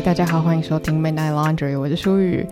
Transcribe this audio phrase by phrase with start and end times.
[0.00, 2.44] 大家好，欢迎收听 Midnight Laundry，我是舒雨。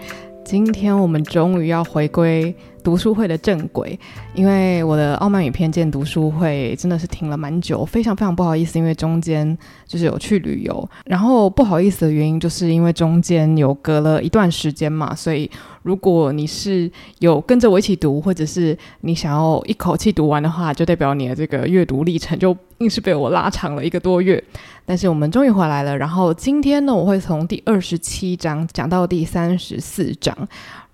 [0.44, 3.98] 今天我们终于要回归读书会的正轨，
[4.34, 9.56] 因为我的《傲慢与偏见》读书会真的是停了蛮久，非常非常不好意思，因为中间
[9.86, 15.50] 就是有去旅游，然后不好意思的原因就是因为中间有隔了一段时间嘛，所以
[15.82, 16.90] 如果你是
[17.20, 24.42] 有跟着我一起读，或者是你想要一口气读完的话，就代表你的这个阅读历程就硬是被我拉长了一个多月。
[24.84, 30.36] 但是我们终于回来了，然后今天呢，我会从第二十七章讲到第三十四章。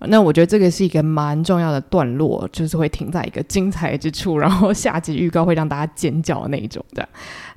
[0.07, 7.07] 那我觉得这个是一个蛮重要的段落，就是会停在一个精彩之处，然后下集预告会让大家尖叫的那一种的。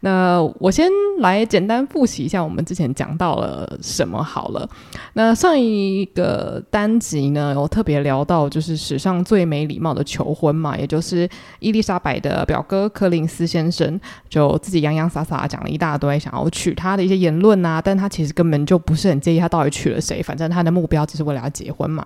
[0.05, 4.69] 那我先来简单复习一下我们之前讲到了什么好了。
[5.13, 11.29] 那上一个单集呢，我特别聊到就是史上最没礼貌的求婚嘛，也就是
[11.61, 22.05] 伊丽莎白的表哥柯林斯先生就自己洋洋洒洒讲了一大堆想要娶她的一些言论啊，但他其实根本就不是很介意他到底娶了谁，反正他的目标只是为了要结婚嘛。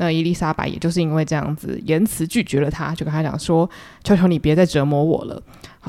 [0.00, 3.68] 那伊丽莎白也就是因为这样子言辞拒绝了他，就跟他讲说
[4.04, 5.42] ：“求求你别再折磨我了。”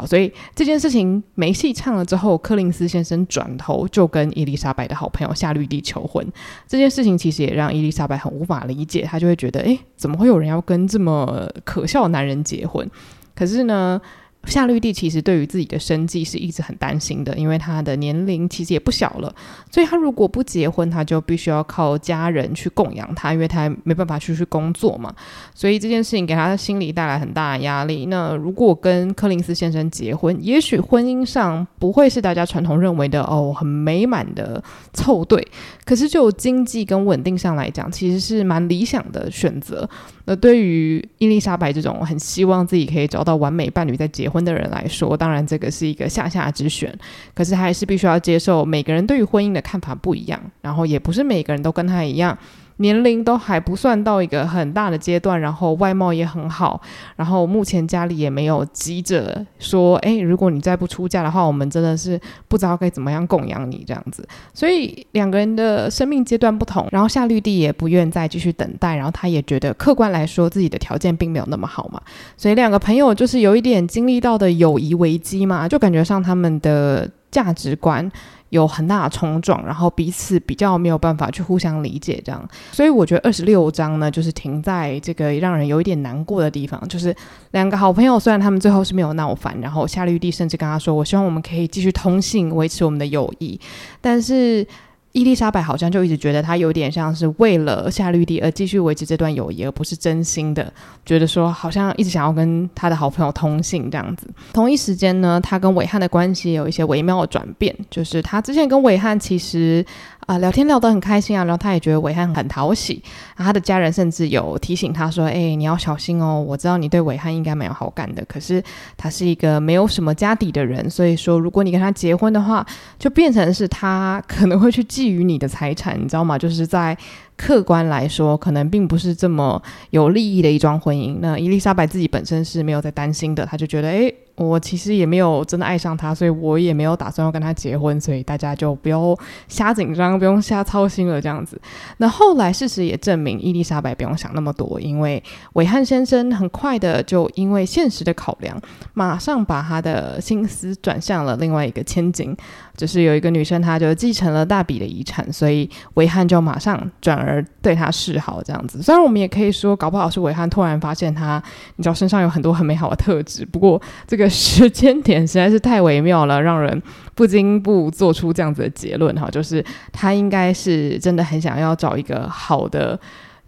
[0.06, 6.26] 所以这件事情没戏唱了之后，柯林斯先生转头就跟伊丽莎白的好朋友夏绿蒂求婚。
[6.68, 12.90] 这件事情其实也让伊丽莎白很无法理解，她就会觉得：“诶，怎么会有人要跟这么可笑的男人结婚？”
[13.36, 14.02] 可是呢，
[14.46, 19.34] 夏绿蒂其实对于自己的生计是一直很担心的，因为她的年龄其实也不小了，
[19.70, 25.14] 所以她如果不结婚，她就必须要靠家人去供养她，因为她没办法出去工作嘛。
[25.54, 28.06] 所以这件事情给她的心里带来很大的压力。
[28.06, 35.46] 那如果跟柯林斯先生结婚，也许婚姻上不会是大家传统认为的哦很美满的凑对，
[35.86, 39.88] 可是就经济跟稳定上来讲，其实是蛮理想的选择。
[40.26, 46.98] 那对于伊丽莎白这种很希望自己可以找到完美伴侣再结婚的人来说，当然这个是一个下下之选。
[47.34, 52.38] 可是还是必须要接受每个人对于婚姻的看法不一样，然后也不是每个人都跟他一样。
[52.80, 56.82] 年龄都还不算到一个很大的阶段，然后外貌也很好，
[57.18, 64.28] 然后目前家里也没有急着说，哎，如果你再不出嫁的话，我们真的是不知道该怎么样供养你这样子。
[64.54, 72.02] 所以两个人的生命阶段不同，然后夏绿蒂也不愿再继续等待，然后他也觉得客观来说自己的条件并没有那么好嘛，
[72.38, 78.10] 所以两个朋友就是有一点经历到的友谊危机嘛，就感觉上他们的价值观。
[78.50, 87.16] 有很大的冲撞，然后彼此比较没有办法去互相理解，这样，所以我觉得二十六章呢，就是停在这个让人有一点难过的地方，就是
[87.52, 93.60] 两个好朋友，虽然他们最后是没有闹翻，然后夏绿蒂甚至跟他说：“我希望我们可以继续通信，维持我们的友谊。”
[94.02, 94.66] 但是。
[95.12, 100.72] 伊丽莎白好像就一直觉得她有点像是为了夏绿蒂而继续维持这段友谊，而不是真心的
[101.06, 104.28] 觉得说好像一直想要跟他的好朋友通信这样子。
[104.54, 109.86] 同一时间呢，他跟韦翰的关系有一些微妙的转变，就是他之前跟韦翰其实。
[110.26, 113.02] 啊，聊天聊得很开心啊，然后他也觉得韦翰很讨喜，
[113.36, 118.64] 他的家人甚至有提醒他说：“哎，你要小心哦，我知道你对韦翰应该蛮有好感的，可是
[118.96, 122.64] 他是一个没有什么家底的人，所以说如果你跟他结婚的话，
[123.00, 126.38] 就变成是他可能会去觊觎你的财产，你知道吗？
[126.38, 126.98] 就是在。”
[127.40, 131.20] 客观来说，可能并不是这么有利益的一桩婚姻。
[131.22, 139.18] 那伊丽莎白自己本身是没有在担心的，她就觉得，诶，我其实也没有真的爱上他，所以我也没有打算要跟他结婚，所以大家就不用
[139.48, 141.58] 瞎紧张，不用瞎操心了，这样子。
[142.00, 145.24] 那后来事实也证明，伊丽莎白不用想那么多，因为
[145.54, 148.62] 韦翰先生很快的就因为现实的考量，
[148.94, 152.36] 马上把他的心思转向了另外一个千金。
[152.80, 158.82] 就是有一个女生，她就继承了大笔的遗产，所以韦翰就马上转而对她示好，这样子。
[158.82, 161.44] 虽然我们也可以说，搞不好是韦翰突然发现她，
[161.76, 163.46] 你知道身上有很多很美好的特质。
[163.46, 166.82] 不过这个时间点实在是太微妙了，让人
[167.16, 169.30] 不禁不做出这样子的结论哈。
[169.30, 169.62] 就是
[169.92, 172.98] 他应该是真的很想要找一个好的。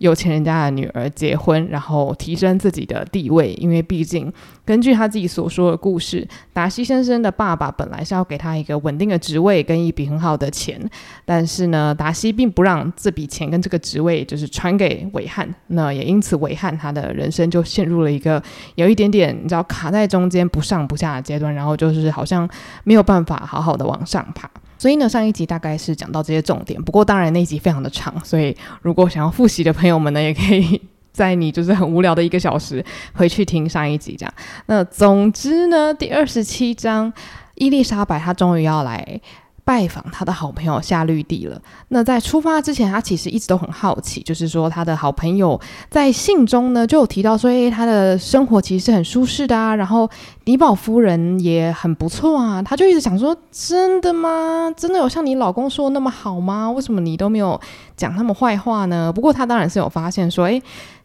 [0.01, 4.33] 有钱人家的女儿结婚，然后提升自己的地位，因为毕竟
[4.65, 10.81] 根据他自己所说的故事，达西先生的爸爸本来是要给他一个稳定的职位跟一笔很好的钱，
[11.23, 18.41] 但是呢，达西并不让这笔钱跟这个职位就是传给韦翰，那也因此韦翰他的人生就陷入了一个
[18.73, 22.49] 有一点点你知道卡在中间不上不下的阶段，然后就是好像
[22.83, 24.49] 没有办法好好的往上爬。
[24.81, 30.81] 所以呢，上一集大概是讲到这些重点，不过当然那一集非常的长，所以如果想要复习的朋友们呢，也可以
[31.11, 32.83] 在你就是很无聊的一个小时
[33.13, 34.33] 回去听上一集这样。
[34.65, 37.13] 那总之呢，第二十七章，
[37.53, 39.21] 伊丽莎白她终于要来
[39.63, 41.61] 拜访他的好朋友夏绿蒂了。
[41.89, 45.59] 那在出发之前，他其实一直都很好奇，就是说他的好朋友
[45.89, 50.09] 在信中呢就有提到说，诶，他的生活其实是很舒适的啊，然后
[50.45, 52.61] 妮宝夫人也很不错啊。
[52.61, 54.71] 他就一直想说，真的吗？
[54.75, 56.71] 真的有像你老公说的那么好吗？
[56.71, 57.59] 为什么你都没有
[57.95, 59.11] 讲他们坏话呢？
[59.13, 60.61] 不过他当然是有发现说，诶，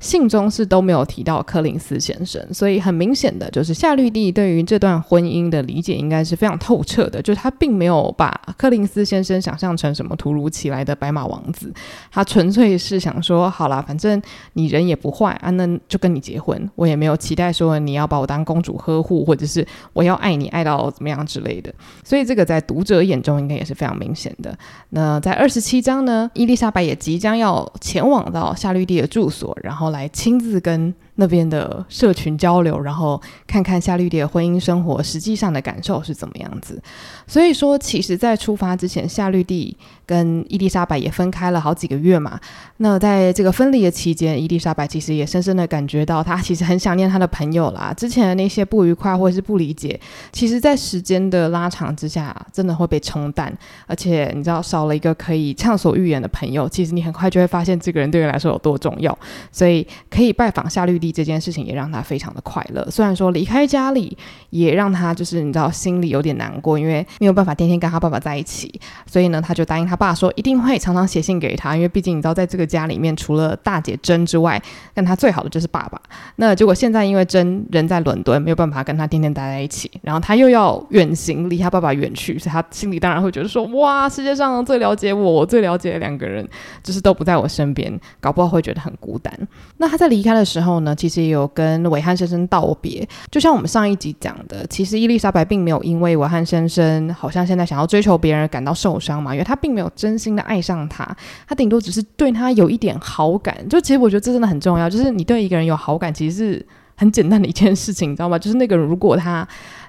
[0.07, 11.73] 信中是都没有提到柯林斯先生，所以很明显的就是夏绿蒂对于这段婚姻的理解应该是非常透彻的，就是他并没有把柯林斯先生想象成什么突如其来的白马王子，
[12.13, 14.23] 他纯粹是想说，好啦，反正
[14.53, 21.75] 你人也不坏啊，那就跟你结婚，我也没有期待说你要把我当公主呵护，或者是我要爱你爱到怎么样之类的，
[22.05, 24.57] 所以这个在读者眼中应该也是非常明显的。
[24.91, 30.95] 那在二十七章呢，伊丽莎白也即将要前往到夏绿蒂的住所，然后来亲自跟。
[31.17, 36.81] 那边的社群交流，然后看看夏绿蒂的婚姻生活实际上的感受是怎么样子。
[37.27, 42.39] 所以说，其实，在出发之前，夏绿蒂跟伊丽莎白也分开了好几个月嘛。
[42.77, 47.93] 那在这个分离的期间，伊丽莎白其实也深深的感觉到，她其实很想念她的朋友啦。
[47.97, 49.99] 之前的那些不愉快或者是不理解，
[50.33, 53.53] 其实在时间的拉长之下，真的会被冲淡。
[53.87, 59.19] 而且，你知道，少了一个可以畅所欲言的朋友，其实你很快就会发现这个人对你来说有多重要。
[59.51, 61.06] 所以，可以拜访夏绿蒂。
[61.11, 64.17] 这件事情也让他非常的快乐，虽然说离开家里
[64.51, 74.61] 也让他就是你知道心里有点难过，因为没有办法天天跟他爸爸在一起，所以呢，他就答应他爸说一定会常常写信给他，因为毕竟你知道在这个家里面除了大姐珍之外，
[74.95, 76.01] 跟他最好的就是爸爸。
[76.37, 86.47] 那结果现在因为珍人在伦敦，没有办法跟他天天待在一起，然后他又要远行离他爸爸远去，所以他心里当然会觉得说哇，世界上最了解我、我最了解的两个人
[86.83, 89.33] 就是都不在我身边，搞不好会觉得很孤单。
[89.77, 101.05] 那他在离开的时候呢，其实也有跟韦翰先生道别，就像我们上一集讲的，其实伊丽莎白并没有因为韦翰先生好像现在想要追求别人感到受伤嘛，因为她并没有真心的爱上他，
[101.47, 103.57] 她顶多只是对他有一点好感。
[103.69, 106.67] 就其实我觉得这真的很重要，就是你对一个人有好感，其实是
[106.97, 108.39] 很简单的一件事情，你知道吗？
[108.39, 109.47] 就是那个人如果他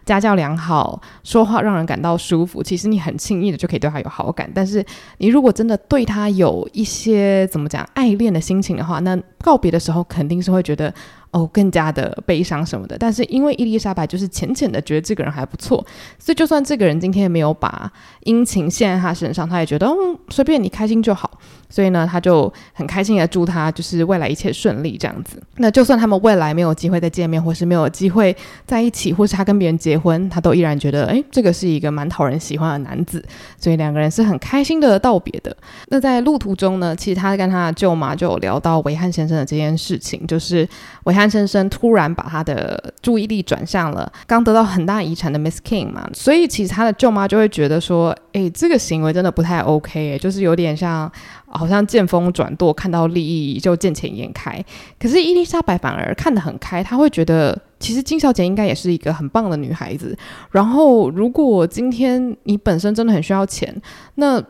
[0.07, 4.49] 家教良好，说话让人感到舒服，其实你很轻易的就可以对他有好感。
[4.55, 4.83] 但是
[5.17, 10.93] 你如果真的对他有一些怎么讲爱恋的心情的话，那告别的时候肯定是会觉得
[11.31, 12.97] 哦更加的悲伤什么的。
[12.97, 15.85] 但是因为伊丽莎白就是浅浅的觉得这个人还不错，
[16.19, 17.91] 所以就算这个人今天没有把
[18.23, 21.31] 殷勤献在他身上，他也觉得嗯随便你开心就好。
[21.69, 25.37] 所以呢，他就很开心的祝他就是未来一切顺利这样子。
[25.57, 28.33] 那就算他们未来没有机会再见面，或是没有机会
[28.65, 33.21] 在一起，或是他跟别人结婚，他都依然觉得，哎，这个是一个蛮讨人喜欢的男子。
[33.57, 35.53] 所以两个人是很开心的道别的。
[35.89, 40.65] 那在路途中呢，其实他跟他的舅妈就有聊到维汉先生的这件事情，就是
[41.03, 51.11] 韦翰先生突然把他的注意力转向了刚得到很大遗产的 Miss King 嘛，所以其实他的舅妈就会觉得说，哎，这个行为真的不太 OK，哎，就是有点像。
[51.49, 54.61] 好像见风转舵，看到利益就见钱眼开。
[54.99, 60.15] 可是伊丽莎白反而看得很开，她会觉得其实金小姐应该也是一个很棒的女孩子。
[60.51, 63.73] 然后，如果今天你本身真的很需要钱，
[64.15, 64.43] 那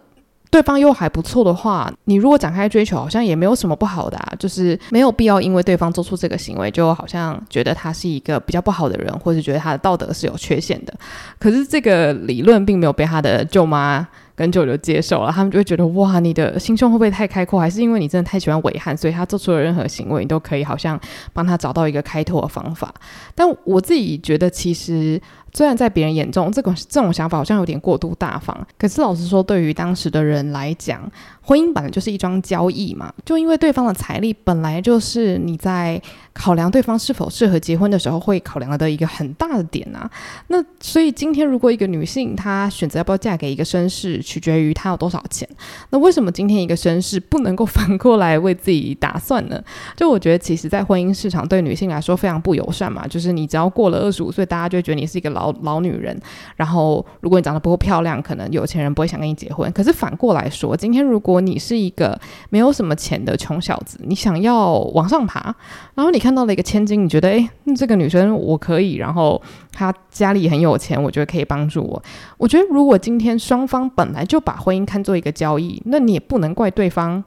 [0.50, 4.34] 对方又还不错的话，你如果展开追求，好像也没有什么不好的啊。
[4.40, 10.94] 就是没有必要因为对方做出这个行为，就好像觉得他是一个比较不好的人，或者觉得他的道德是有缺陷的。
[11.38, 14.08] 可是这个理论并没有被他的舅妈。
[14.38, 17.60] 跟舅舅接受了，他们就会觉得哇，你的心胸会不会太开阔？
[17.60, 21.00] 还是因为你真的太喜欢伟汉，所以他做出了任何行为，你都可以好像
[21.34, 22.94] 帮他找到一个开拓的方法？
[23.34, 25.20] 但我自己觉得，其实。
[25.58, 31.12] 虽然在别人眼中，这个这种想法好像有点过度大方，可是老实说，对于当时的人来讲，
[31.42, 33.12] 婚姻本来就是一桩交易嘛。
[33.26, 36.00] 就因为对方的财力本来就是你在
[36.38, 40.10] 考量对方是否适合结婚的时候会考量的一个很大的点啊。
[40.48, 45.48] 那所以今天如果一个女性她选择要不要嫁给一个绅士，取决于她有多少钱。
[45.90, 49.62] 那为什么今天一个绅士不能够反过来为自己打算呢？
[49.96, 53.06] 就我觉得，其实，在婚姻市场对女性来说非常不友善嘛。
[53.08, 55.54] 就是你只要过了二十五岁，大家就会觉得你是一个老。
[55.64, 56.18] 老女人，
[56.56, 59.70] 然后如果你长得不够漂亮，可能有钱人不会想跟你结婚。
[59.72, 62.18] 可是反过来说，今天如果你是一个
[62.50, 65.54] 没有什么钱的穷小子，你想要往上爬，
[65.96, 69.42] 然后你看看到了一个千金，你觉得哎，这个女生我可以，然后
[69.72, 72.04] 她家里很有钱，我觉得可以帮助我。
[72.38, 77.24] 我觉得如果今天双方本来就把婚姻看作一个交易，那你也不能怪对方。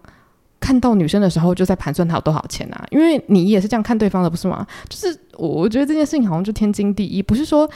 [0.61, 2.85] 看到女生的时候，就在盘算她有多少钱啊？
[2.91, 4.67] 因为你也是这样看对方的，不是吗？
[4.87, 7.67] 就是我，我觉得这件事情好像就天经地义，不是说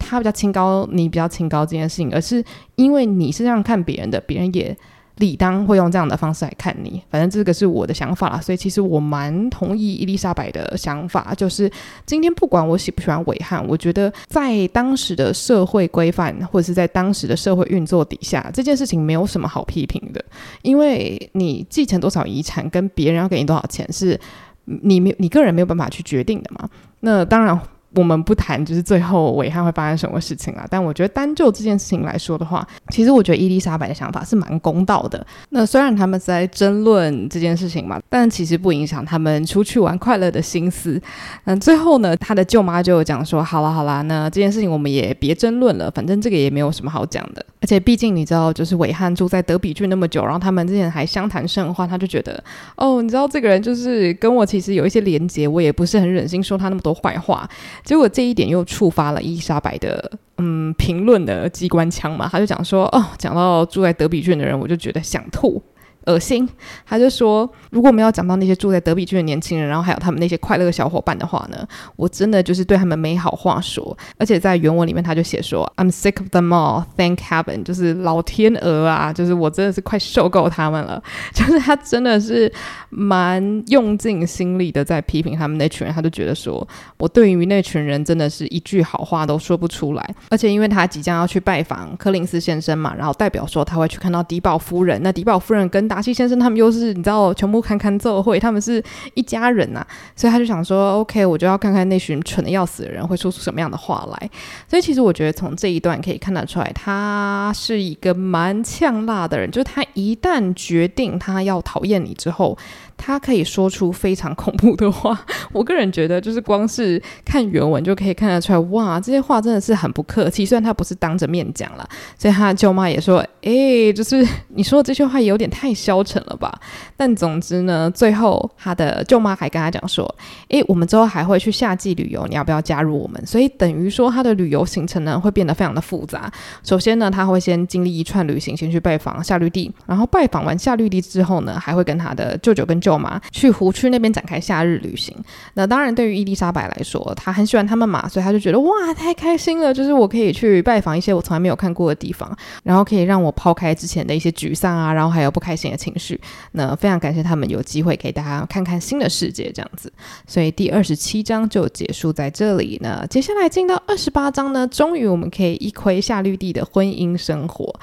[0.00, 4.76] 他比较清高，你比较清高这件事情，而是因为你是这样看别人的，别人也
[5.16, 11.70] 理当会用这样的方式来看你，反正这个是我的想法啦，所以其实我蛮同意伊丽莎白的想法，就是
[12.06, 20.24] 今天不管我喜不喜欢韦翰，我觉得在当时的社会规范或者是在当时的社会运作底下，这件事情没有什么好批评的，
[20.62, 24.18] 因为你继承多少遗产跟别人要给你多少钱是
[24.64, 26.68] 你没你个人没有办法去决定的嘛，
[27.00, 27.60] 那当然。
[27.94, 35.26] 我们不谈就是最后韦翰会发生什么事情啊，但我觉得单就这件事情来说的话，其实我觉得伊丽莎白的想法是蛮公道的。
[35.50, 41.00] 那虽然他们在争论这件事情嘛，但其实不影响他们出去玩快乐的心思。
[41.44, 47.44] 那最后呢，他的舅妈就讲说：“好啦好啦，那这件事情我们也别争论了，反正这个也没有什么好讲的。
[47.60, 52.42] 而且毕竟你知道，就是韦翰住在德比郡那么久，然后他们之前还相谈甚欢，他就觉得
[52.76, 57.48] 哦，你知道这个人就是跟我其实有一些连结，我也不是很忍心说他那么多坏话。”
[57.84, 65.62] 结果这一点又触发了伊丽莎白的嗯评论的机关枪嘛，他就讲说哦，讲到住在德比郡的人，我就觉得想吐。
[66.06, 66.48] 恶心，
[66.86, 71.66] 他就说，如果我们要讲到那些住在德比郡的年轻人，然后还有他们那些快乐的小伙伴的话呢，
[71.96, 73.96] 我真的就是对他们没好话说。
[74.18, 81.02] 而且在原文里面，他就写说，I'm sick of them all, thank heaven，就是老天鹅啊，就是我真的是快受够他们了。
[81.32, 82.52] 就是他真的是
[82.90, 86.66] 蛮用尽心力的在批评他们那群人，他就觉得说
[86.98, 90.14] 我对于那群人真的是一句好话都说不出来。
[90.30, 98.82] 而且因为他即将要去拜访柯林斯先生嘛，然后代表说他会去看到迪宝夫人，那迪宝夫人跟达西先生他们又是你知道全部看看奏会，他们是
[99.14, 104.30] 一家人呐、啊，所以他就想说，OK，我就要看看那群蠢的要死的人会说出什么样的话来。
[104.66, 112.56] 所以其实我觉得从这一段可以看得出来，他是一个蛮呛辣的人，就是他一旦决定他要讨厌你之后。
[113.04, 115.18] 他可以说出非常恐怖的话，
[115.52, 120.46] 我个人觉得就是光是看原文就可以看得出来，哇，这些话真的是很不客气。
[120.46, 126.56] 虽然他不是当着面讲了，所以他舅妈也说，哎，就是你说的这些话有点太消沉了吧？
[126.96, 130.14] 但总之呢，最后他的舅妈还跟他讲说，
[130.48, 133.26] 哎，我们之后还会去夏季旅游，你要不要加入我们？
[133.26, 136.30] 所以等于说他的旅游行程呢会变得非常的复杂。
[136.62, 145.16] 首先呢，他会先经历一串旅行，先去拜访夏绿蒂，然后拜访完夏绿蒂之后呢，还会跟他的舅舅跟舅嘛，去湖区那边展开夏日旅行。
[145.54, 149.72] 那当然，对于伊丽莎白来说，她很喜欢他们嘛，所以她就觉得哇，太开心了！
[149.72, 156.20] 就是我可以去拜访一些我从来没有看过的地方，然后可以让我抛开之前的一些沮丧啊，然后还有不开心的情绪。
[156.52, 159.92] 那非常感谢他们有机会给大家看看新的世界，这样子。
[160.26, 163.06] 所以第二十七章就结束在这里呢。
[163.08, 167.74] 接下来进到二十八章呢，终于我们可以一窥夏绿蒂的婚姻生活。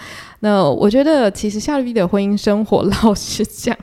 [0.42, 3.75] 那我觉得，其实夏绿蒂的婚姻生活， 老实讲。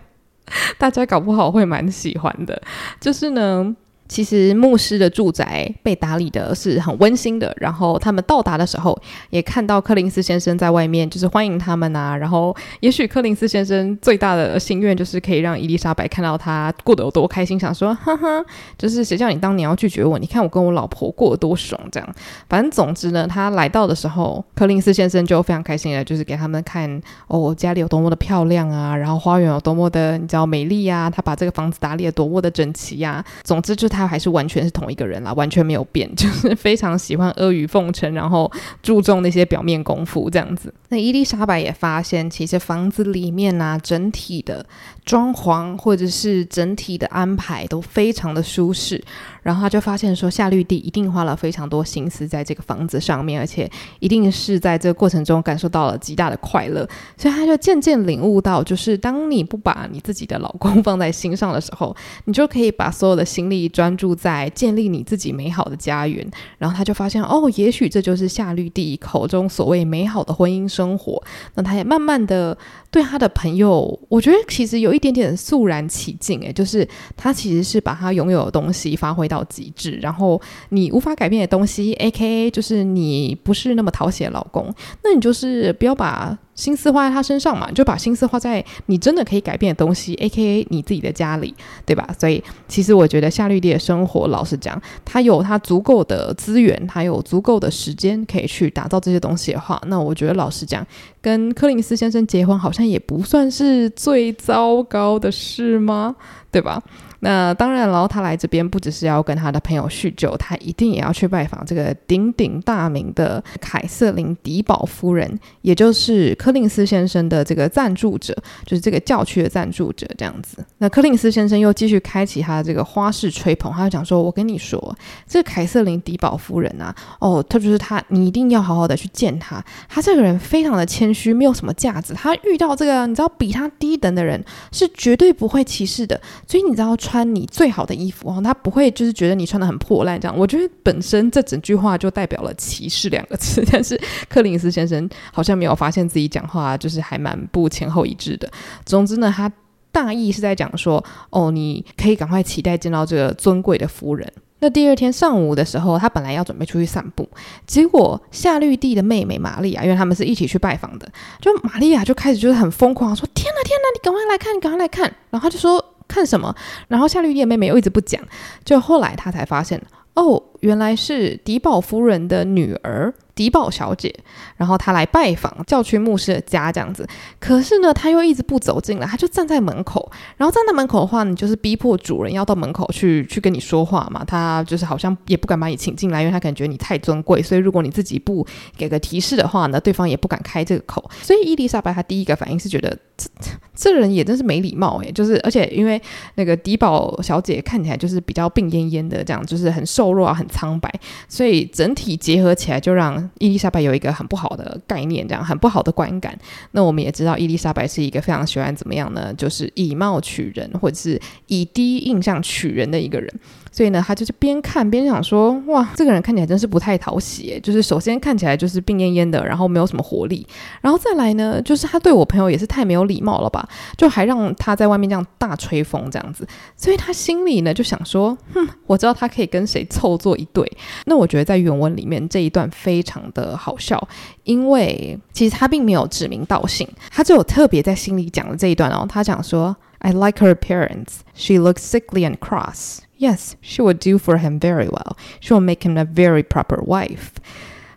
[0.79, 2.61] 大家搞不好会蛮喜欢的，
[3.01, 3.77] 就是呢。
[4.09, 8.97] 其实牧师的住宅被打理的是很温馨的，然后他们到达的时候
[9.31, 12.17] 也看到柯林斯先生在外面，就是欢迎他们啊。
[12.17, 18.45] 然后也许柯林斯先生最大的心愿就是可以让伊丽莎白看到他过得有多开心，想说哈哈，
[18.79, 20.19] 就是谁叫你当年要拒绝我？
[20.19, 22.09] 你看我跟我老婆过得多爽，这样。
[22.49, 33.25] 反正总之呢，他来到的时候，柯林斯先生就非常开心的，就是给他们看哦，家里有多么的漂亮啊，然后花园有多么的你知道美丽呀，他把这个房子打理得多么的整齐呀。
[33.43, 33.89] 总之就。
[33.96, 38.51] 他他还是完全是同一个人啦，完全没有变， 就是非常喜欢阿谀奉承，然后
[38.83, 40.73] 注重那些表面功夫这样子。
[40.91, 44.65] 那伊丽莎白也发现，其实房子里面啊，整体的
[45.07, 49.03] 装潢或者是整体的安排都非常的舒适。
[49.43, 53.71] 然后他就发现说，夏绿蒂一定花了非常多心思在这个房子上面，而且
[54.01, 56.85] 一定是在这个过程中感受到了极大的快乐。
[57.17, 61.95] 所以他就渐渐领悟到，就是当你不把你自己的老公放在心上的时候，
[62.25, 66.29] 你就可以把所有的心力专注在建立你自己美好的家园。
[66.59, 71.23] 然后他就发现，哦，也许这就是夏绿蒂口中所谓美好的婚姻生活。
[71.55, 72.59] 那他也慢慢的
[72.91, 79.27] 对他的朋友，我觉得其实有一点点肃然起敬，诶，就是他其实是把他拥有的东西发挥。
[79.27, 84.73] 到极致，然后你无法改变的东西，AKA 就是你不是那么讨喜的老公，
[85.03, 92.09] 那你就是不要把心思花在他身上嘛，就把心思花在你真的可以改变的东西，AKA 你自己的家里，对吧？
[92.19, 100.85] 所以其实我觉得夏绿蒂的生活，老实讲，他有他足够的资源，他有足够的时间可以去打造这些东西的话，那我觉得老实讲，
[101.21, 106.17] 跟柯林斯先生结婚好像也不算是最糟糕的事吗？
[106.57, 106.83] 对吧？
[107.21, 118.35] 那当然，然后他来这边不只是要跟他的朋友叙旧，他一定也要去拜访这个鼎鼎大名的凯瑟琳·迪宝夫人，也就是柯林斯先生的这个赞助者，
[118.65, 120.65] 就是这个教区的赞助者这样子。
[120.79, 124.97] 那柯林斯先生又继续开启他的这个花式吹捧，他就讲说：“我跟你说，
[125.27, 129.63] 这个凯瑟琳·迪宝夫人啊，哦，他就是他，你一定要好好的去见他。
[129.91, 132.15] 他这个人非常的谦虚，没有什么架子。
[132.15, 136.19] 他遇到这个你知道比他低等的人，是绝对不会歧视的。
[136.47, 140.39] 所以你知道穿你最好的衣服哦，他不会就是觉得你穿得很破烂这样。
[140.39, 148.51] 我觉得本身这整句话就代表了歧视两个字，但是柯林斯先生好像没有发现自己讲话就是还蛮不前后一致的。
[148.85, 149.51] 总之呢，他。
[149.93, 154.31] 大意是在讲说，哦，你可以赶快期待见到这个尊贵的夫人。
[154.59, 157.27] 那第二天上午的时候，他本来要准备出去散步，
[157.67, 161.11] 结果夏绿蒂的妹妹玛利亚，因为他们是一起去拜访的，
[161.41, 166.55] 就玛利亚就开始就是很疯狂说：“天哪，天哪，你赶快来看，你赶快来看！”然后他就说：“看什么？”
[166.89, 168.23] 然后夏绿蒂的妹妹又一直不讲，
[168.65, 169.81] 就后来她才发现，
[170.15, 173.13] 哦，原来是迪宝夫人的女儿。
[173.35, 174.11] 迪宝小姐，
[174.57, 177.07] 然后她来拜访教区牧师的家，这样子。
[177.39, 180.11] 可是呢，她又一直不走进来，她就站在门口。
[180.39, 184.25] 然后站在门口的话，你就是逼迫主人要到门口去去跟你说话嘛。
[184.25, 187.43] 她就是好像也不敢把你请进来，因为她感觉你太尊贵。
[187.43, 191.05] 所以如果你自己不给个提示的话呢，对方也不敢开这个口。
[191.21, 193.29] 所以伊丽莎白她第一个反应是觉得这
[193.75, 196.01] 这人也真是没礼貌诶，就是而且因为
[196.37, 200.93] 那个迪宝小姐看起来就是比较病恹恹的，这样就是很瘦弱啊，很苍白，
[201.29, 203.17] 所以整体结合起来就让。
[203.39, 206.37] 伊丽莎白有一个很不好的概念，这样很不好的观感。
[206.73, 209.33] 那我们也知道，伊丽莎白是一个非常喜欢怎么样呢？
[209.35, 213.33] 就是以貌取人，或者是以第一印象取人的一个人。
[213.77, 220.47] 所以呢，他就是边看边想说：“哇，这个人看起来真是不太讨喜。”就是首先看起来就是病恹恹的，然后没有什么活力。
[220.81, 223.69] 然后再来呢，就是他对我朋友也是太没有礼貌了吧？
[223.99, 226.49] 就还让他在外面这样大吹风这样子。
[226.75, 230.67] 所以他心里呢就想说：“哼，我知道他可以跟谁凑作一对。”
[231.05, 234.09] 那我觉得在原文里面这一段非常的好笑，
[234.45, 239.07] 因为其实他并没有指名道姓，他只有特别在心里讲了这一段哦。
[239.07, 241.25] 他讲说：“I like her appearance.
[241.35, 245.17] She looks sickly and cross.” Yes, she will do for him very well.
[245.41, 247.33] She will make him a very proper wife.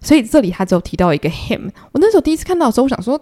[0.02, 1.70] 所以这里他只有提到一个 him。
[1.92, 3.20] 我那时候第一次看到的时候，我想说，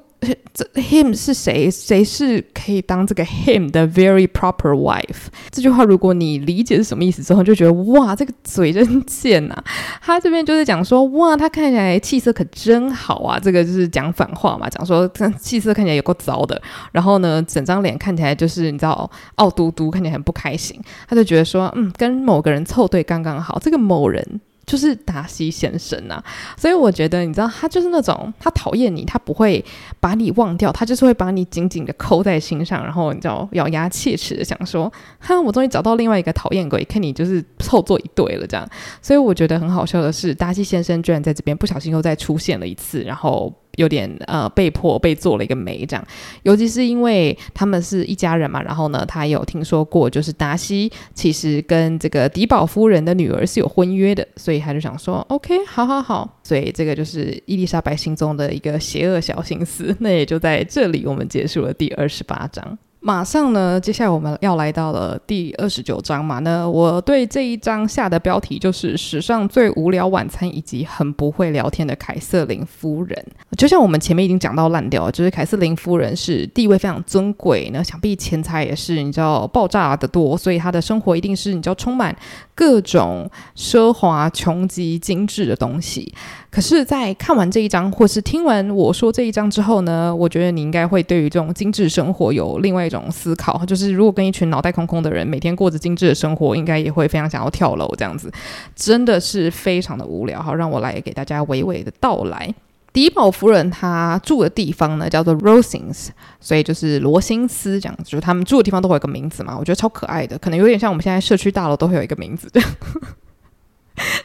[0.53, 1.69] 这 him 是谁？
[1.69, 5.27] 谁是可以当这个 him 的 very proper wife？
[5.51, 9.55] 这句话如果你理解是什么意思之后，就觉得哇，这个嘴真贱呐！
[10.01, 13.39] 他这边就是讲说，哇，他看起来气色可真好啊。
[13.39, 16.61] 这个就是讲反话嘛，讲说这气色看起来有够糟的。
[16.91, 20.79] 然后呢，整张脸看起来就是你知道，傲嘟嘟，看起来很不开心。
[21.07, 23.59] 他就觉得说，嗯，跟某个人凑对刚刚好。
[23.59, 24.41] 这个某人。
[24.67, 26.23] 就是达西先生呐、啊，
[26.57, 29.63] 所以我觉得你知道他就是那种他讨厌你，他不会
[30.01, 38.69] 把你忘掉，他就是会把你紧紧的扣在心上，然后你知道咬牙切齿的想说，哈，我终于找到另外一个讨厌鬼，跟你就是凑作一对了这样。
[39.01, 43.53] 所以我觉得很好笑的是，达西先生居然在这边不小心又再出现了一次，然后。
[43.77, 46.05] 有点呃，被迫被做了一个媒这样，
[46.43, 62.77] 尤其是因为他们是一家人嘛，然后呢，他有听说过，就是达西其实跟这个迪宝夫人的女儿是有婚约的，所以他就想说，OK，好好好，所以这个就是伊丽莎白心中的一个邪恶小心思，那也就在这里，我们结束了第二十八章。
[63.07, 66.39] 马上呢，接下来我们要来到了第二十九章嘛。
[66.39, 73.25] 那我对这一章下的标题就是“史上最无聊晚餐”以及很不会聊天的凯瑟琳夫人。
[73.57, 82.13] 就像我们前面已经讲到烂掉，就是凯瑟琳夫人是地位非常尊贵，那想必钱财也是你知道爆炸的多，所以她的生活一定是你知道充满
[82.57, 86.11] 各种奢华、穷极、精致的东西。
[86.49, 98.31] 可是，在看完这一章，或是听完我说这一章之后呢，我觉得你应该会对于这种精致生活有另外一种思考，就是如果跟一群脑袋空空的人每天过着精致的生活，应该也会非常想要跳楼这样子，
[98.75, 100.41] 真的是非常的无聊。
[100.41, 102.51] 好，让我来给大家娓娓的道来。
[102.97, 106.07] 迪宝夫人她住的地方呢，叫做 Rosings，
[106.41, 112.67] 所以就是罗辛斯这样子，就是他们住的地方都会有个名字嘛，我觉得超可爱的，可能有点像我们现在社区大楼都会有一个名字这样。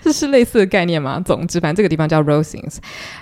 [0.02, 1.20] 这 是类似的概念吗？
[1.24, 2.76] 总之，反正这个地方叫 Rosings。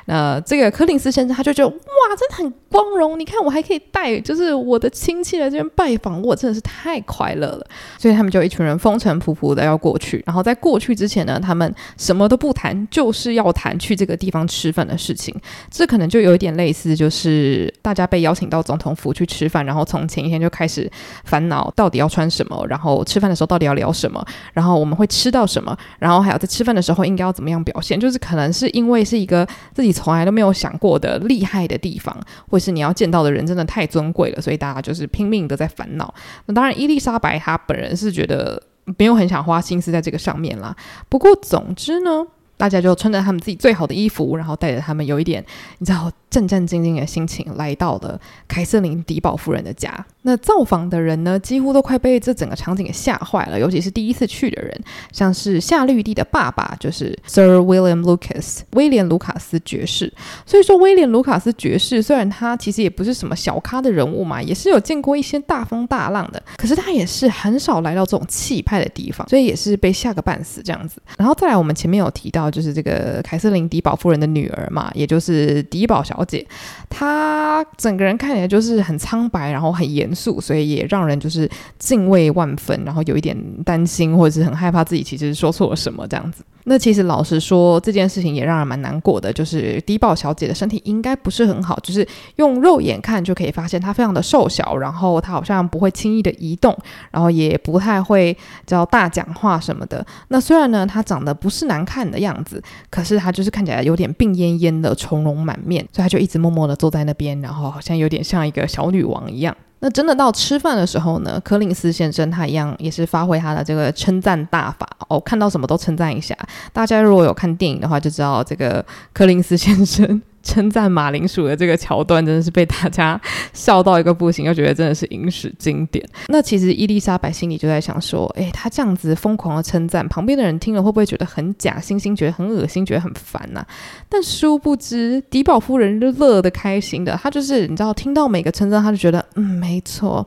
[0.07, 3.19] 那这个柯林斯先生他就觉得哇，真的很光荣。
[3.19, 7.67] 你看，我还可以带，就是我的亲戚来这边拜访，我真的是太快乐了。
[7.99, 10.23] 所以他们就一群人风尘仆仆的要过去。
[10.27, 15.35] 然后在过去之前呢，他们什么都不谈，就是要谈去这个地方吃饭的事情。
[15.71, 20.91] 这可能就有一点类似，就是大家被邀请到总统府去吃饭，然后从前一天就开始
[21.25, 36.13] 烦恼到底要穿什么，然后吃饭的时候到底要聊什么，然后我们会吃到什么，然后还有在吃饭的时候应该要怎么样表现，就是可能是因为是一个自己从来都没有想过的厉害的地方，或是你要见到的人真的太尊贵了，所以大家就是拼命的在烦恼。
[36.47, 38.61] 那当然，伊丽莎白她本人是觉得
[38.99, 40.75] 没有很想花心思在这个上面啦。
[41.09, 42.27] 不过，总之呢。
[42.61, 45.43] 大家就穿着他们自己最好的衣服，然后带着他们有一点
[45.79, 50.05] 你知道战战兢兢的心情，来到了凯瑟琳迪宝夫人的家。
[50.23, 54.79] 那造访的人呢，几乎都快被这整个场景给吓坏了，尤其是第一次去的人，
[55.11, 60.13] 像是夏绿蒂的爸爸，就是 Sir William Lucas 威廉卢卡斯爵士。
[60.45, 71.01] 所以说，威廉卢卡斯爵士虽然他其实也不是什么小咖的人物嘛，也是有见过一些大风大浪的，可是他也是很少来到这种气派的地方，所以也是被吓个半死这样子。
[71.17, 72.50] 然后再来，我们前面有提到。
[72.51, 76.47] 就是这个凯瑟琳迪宝夫人的女儿嘛，也就是迪宝小姐，
[76.89, 86.45] 她整个人看起来就是很苍白，然后很严肃，所以也让人就是敬畏万分，然后有一点担心或者是很害怕自己其实说错了什么这样子。
[86.65, 89.33] 那其实老实说，这件事情也让人蛮难过的。
[89.33, 96.77] 就是迪宝小姐的身体应该不是很好，就是用肉眼看就可以发现她非常的瘦小，然后她好像不会轻易的移动，
[97.11, 100.05] 然后也不太会叫大讲话什么的。
[100.29, 109.57] 那虽然呢，她长得不是难看的样子，可是她就是看起来有点病恹恹的，愁容满面，所以她就一直默默的坐在那边，然后好像有点像一个小女王一样。
[109.81, 116.37] 那真的到吃饭的时候呢，柯林斯先生他一样也是发挥他的这个称赞大法哦，看到什么都称赞一下。
[116.73, 120.23] 大家如果有看电影的话，就知道这个柯林斯先生。
[120.43, 123.21] 称赞马铃薯的这个桥段真的是被大家
[123.53, 126.07] 笑到一个不行，又觉得真的是影史经典。
[126.29, 133.65] 那其实伊丽莎白心里就在想说，诶，她这样子疯狂的称赞，旁边的人听了会不会觉得很假惺惺，觉得很恶心，觉得很烦呐、
[134.09, 140.27] 但殊不知，迪宝夫人就乐得开心的，她就是你知道，听到每个称赞，她就觉得嗯，没错，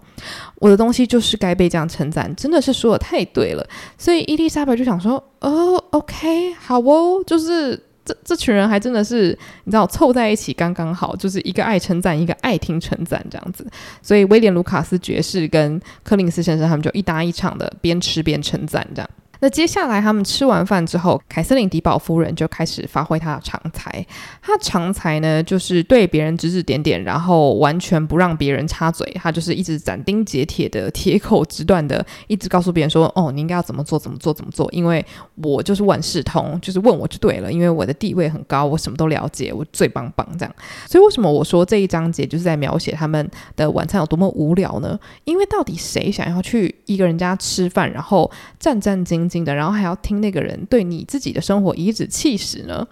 [0.55, 3.67] 我的东西就是该被这样称赞，真的是说的太对了。
[3.97, 7.81] 所以伊丽莎白就想说，哦，OK，好哦，就是。
[8.05, 13.65] 这这群人还真的是，你知道，凑在一起刚刚好，就是一个爱称赞，一个爱听称赞这样子。
[14.01, 19.09] 所以威廉卢卡斯爵士跟柯林斯先生他们就一搭一场的，边吃边称赞这样。
[19.43, 24.05] 那接下来他们吃完饭之后，凯瑟琳迪宝夫人就开始发挥她的长才。
[24.41, 29.05] 她长才呢，就是对别人指指点点，然后完全不让别人插嘴。
[29.15, 37.51] 她就是一直斩钉截铁的、铁口直断的，一直告诉别人说：“哦，你应该要怎么做，怎么做，怎么做。”因为我就是万事通，就是问我就对了。
[37.51, 40.55] 因为我的地位很高，我什么都了解，我最棒棒这样。
[40.87, 44.97] 所以为什么我说这一章节就是在描写他们的晚餐有多么无聊呢？
[45.25, 49.32] 因为到底谁想要去一个人家吃饭，然后战战兢兢？
[49.41, 52.85] 的，然后还要听那个人对你自己的生活颐指气使呢？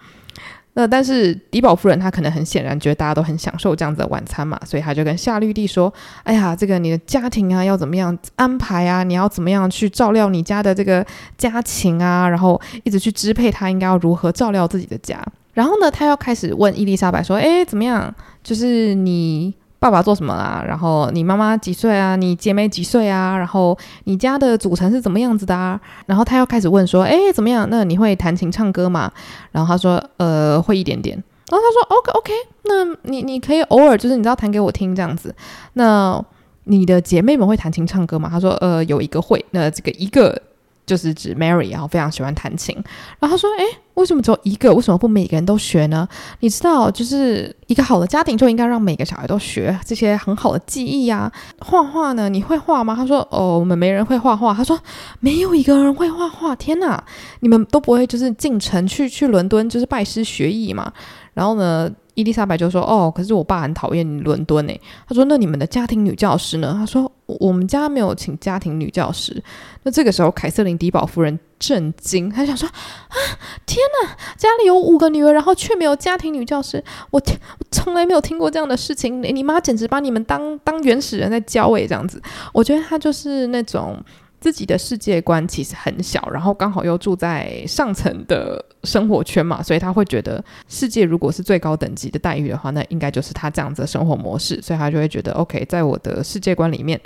[0.74, 5.92] 那但是迪宝夫人她可能很显然觉得大家都很享受这样子的晚餐嘛，所以她就跟夏绿蒂说
[6.24, 9.02] ：“哎呀，这个你的家庭啊要怎么样安排啊？
[9.02, 11.04] 你要怎么样去照料你家的这个
[11.36, 12.26] 家禽啊？
[12.26, 15.22] 然后一直去支配他应该要如何照料自己的家。
[15.52, 18.14] 然后呢，他要开始问伊丽莎白说：‘哎，怎么样？
[18.42, 20.62] 就是你。’”爸爸做什么啊？
[20.64, 22.14] 然后你妈妈几岁啊？
[22.14, 23.36] 你姐妹几岁啊？
[23.36, 25.80] 然后你家的组成是怎么样子的啊？
[26.06, 27.66] 然后他又开始问说：“诶，怎么样？
[27.68, 29.10] 那你会弹琴唱歌吗？”
[29.50, 31.16] 然后他说：“呃，会一点点。”
[31.50, 35.34] 然后他说：“OK OK，那你你可以偶尔就是你知道弹给我听这样子。
[35.72, 36.24] 那
[36.62, 39.44] 你的姐妹们会弹琴唱歌吗？”他说：“呃，有一个会。
[39.50, 40.40] 那这个一个。”
[40.84, 42.74] 就是指 Mary，然后非常喜欢弹琴。
[43.18, 43.64] 然后他说：“诶，
[43.94, 44.72] 为什么只有一个？
[44.74, 46.08] 为什么不每个人都学呢？
[46.40, 51.30] 你知道，就是一个好的家庭就应该让每个小孩都学这些很好的技艺呀。
[51.60, 54.78] 画画呢，你会画吗？”他说：“哦，我们没人会画画。”他说
[55.20, 56.54] ：“没有一个人会画画。
[56.56, 57.02] 天哪，
[57.40, 60.92] 你们都不会就是进城去去伦敦就是拜师学艺嘛？”
[61.34, 69.42] 然后呢，伊丽莎白就说：“哦，可是我爸很讨厌伦敦诶。”他说：“那你们的家庭女教师呢？”他说：“我们家没有请家庭女教师。”
[69.84, 73.16] 那这个时候，凯瑟琳迪宝夫人震惊，她想说：“啊，
[73.64, 74.16] 天哪！
[74.36, 79.22] 家里有五个女儿，然后却没有家庭女教师，我天我从来没有听过这样的事情。
[79.22, 82.20] 你妈简直把你们当当原始人在教诶，这样子。
[82.52, 83.98] 我觉得她就是那种。”
[84.42, 97.00] 自己的世界观其实很小，然后刚好又住在上层的生活圈嘛，所以他会觉得世界如果是最高等级的待遇的话，那应该就是他这样子的生活模式，所以他就会觉得 OK，在我的世界观里面，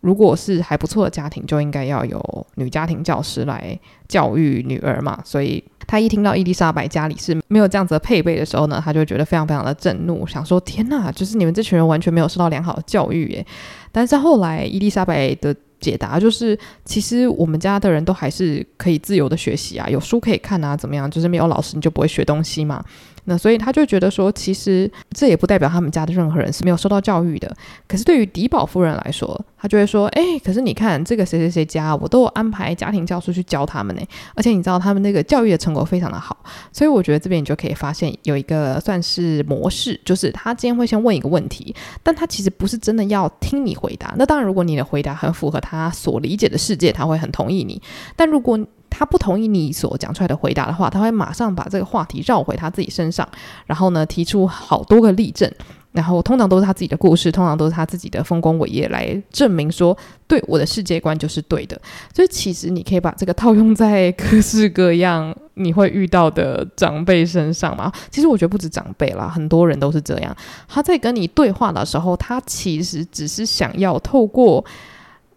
[0.00, 5.20] 如果是还不错的家庭，就应该要有女家庭教师来教育女儿嘛。
[5.24, 13.46] 所以他一听到伊丽莎白家里是没有这样子的配备的时候呢，他就觉得非常非常的震怒，想说天哪，就是你们这群人完全没有受到良好的教育耶。
[13.92, 21.10] 但是后来伊丽莎白的解答就是，其实我们家的人都还是可以自由的学习啊，有书可以看啊，怎么样？
[21.10, 22.82] 就是没有老师你就不会学东西嘛。
[23.24, 27.54] 那所以他就觉得说，其实这也不代表他们家的任何人是没有受到教育的。
[27.86, 34.02] 可是对于狄宝夫人来说，他就会说，哎，可是你看这个谁谁谁家，我都有安排家庭教师去教他们呢。
[34.34, 36.36] 而且你知道他们那个教育的成果非常的好。
[36.72, 44.12] 所以我觉得这边你就可以发现有一个算是模式，就是他今天会先问一个问题，但他其实不是真的要听你回答。
[44.18, 47.80] 那当然，如果你的回答很符合他所理解的世界，他会很同意你。
[48.16, 48.58] 但如果
[48.94, 53.26] 他不同意你所讲出来的回答的话，他会马上把这个话题绕回他自己身上，
[53.64, 55.50] 然后呢，提出好多个例证，
[55.92, 61.80] 然后通常都是他自己的故事，通常都是他自己的丰功伟业来证明说，对，我的世界观就是对的。
[62.14, 67.90] 所以其实你可以把这个套用在各式各样你会遇到的长辈身上嘛。
[68.10, 70.36] 其实我觉得不止长辈啦，很多人都是这样。
[70.68, 74.64] 他在跟你对话的时候，他其实只是想要透过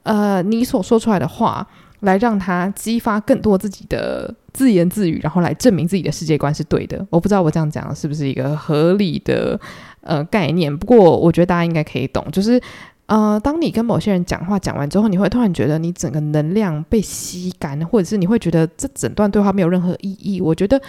[0.04, 1.66] 呃你所说出来的话。
[2.06, 7.06] 来让他激发更多自己的自言自语，然后来证明自己的世界观是对的。
[7.10, 9.60] 我不知道我这样讲是不是一个合理的
[10.02, 12.26] 呃概念，不过我觉得大家应该可以懂。
[12.32, 12.62] 就是
[13.08, 20.40] 呃，当你跟某些人讲话讲完之后，你会突然觉得你整个能量被吸干，或者是你会觉得这整段对话没有任何意义。
[20.40, 20.82] 我觉得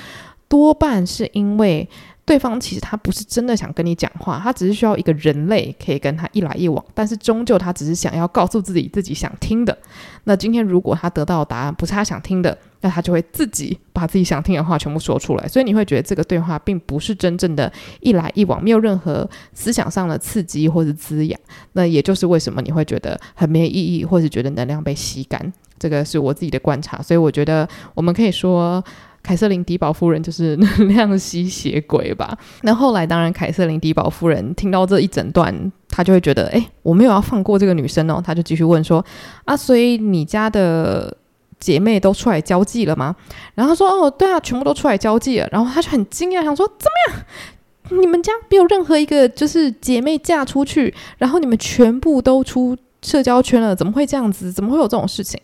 [0.49, 1.89] 多半是因为。
[2.27, 9.79] 对方其实他不是真的想跟你讲话，他只是需要一个人类可以跟他一来一往，但是终究他只是想要告诉自己自己想听的。
[10.25, 15.47] 那今天如果他得到的答案不是他想听的，那他就会自己把自己想听的话全部说出来。
[15.47, 21.41] 所以你会觉得这个对话并不是真正的一来一往，没有任何思想上的刺激或者滋养。
[21.75, 25.53] 那也就是为什么你会觉得很没意义，或是觉得能量被吸干。
[25.79, 28.83] 这个是我自己的观察，所以我觉得我们可以说。
[29.27, 32.39] 凯瑟琳·狄宝夫人就是 能量吸血鬼吧？
[32.63, 38.23] 那后来，当然，凯瑟琳·狄宝夫人听到这一整段，她就会觉得，哎，我没有要放过这个女生哦。
[38.25, 39.05] 她就继续问说
[39.45, 41.17] ：“啊，所以你家的
[41.59, 43.17] 姐妹都出来交际了吗？”
[43.57, 48.01] 然后说：“哦，对啊，全部都出来交际了。”然后她就很惊讶，想说：“怎么样？
[48.01, 54.51] 你们家没有任何一个就是姐妹嫁出去，然后你们全部都出？”社交圈了，怎么会这样子？
[54.51, 55.41] 怎么会有这种事情？